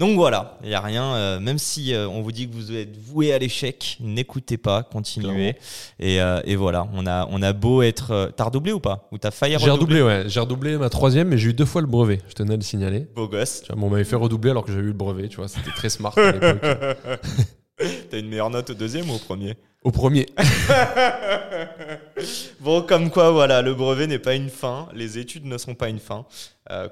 [0.00, 1.14] Donc voilà, il n'y a rien.
[1.14, 4.82] euh, même si euh, on vous dit que vous êtes voué à l'échec, n'écoutez pas,
[4.82, 5.56] continuez.
[5.98, 8.32] Et, euh, et voilà, on a, on a beau être.
[8.34, 9.06] T'as redoublé ou pas?
[9.12, 10.28] Ou t'as failli J'ai redoubler redoublé, ouais.
[10.30, 12.22] J'ai redoublé ma troisième, mais j'ai eu deux fois le brevet.
[12.30, 13.08] Je tenais à le signaler.
[13.14, 13.60] Beau gosse.
[13.60, 15.48] Tu vois, bon, on m'avait fait redoubler alors que j'avais eu le brevet, tu vois.
[15.48, 16.62] C'était très smart à l'époque.
[18.10, 19.54] T'as une meilleure note au deuxième ou au premier?
[19.84, 20.24] Au premier.
[22.60, 25.88] Bon, comme quoi, voilà, le brevet n'est pas une fin, les études ne sont pas
[25.90, 26.24] une fin.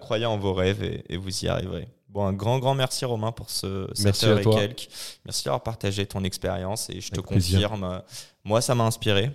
[0.01, 1.88] Croyez en vos rêves et, et vous y arriverez.
[2.09, 4.55] Bon, un grand, grand merci Romain pour ce cette Merci heure à et toi.
[4.61, 4.88] quelques.
[5.25, 7.99] Merci d'avoir partagé ton expérience et je te Avec confirme, euh,
[8.44, 9.31] moi ça m'a inspiré.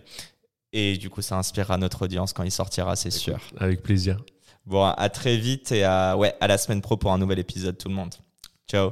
[0.76, 3.38] Et du coup, ça inspirera notre audience quand il sortira, c'est sûr.
[3.58, 4.18] Avec plaisir.
[4.66, 7.78] Bon, à très vite et à, ouais, à la semaine pro pour un nouvel épisode,
[7.78, 8.16] tout le monde.
[8.68, 8.92] Ciao.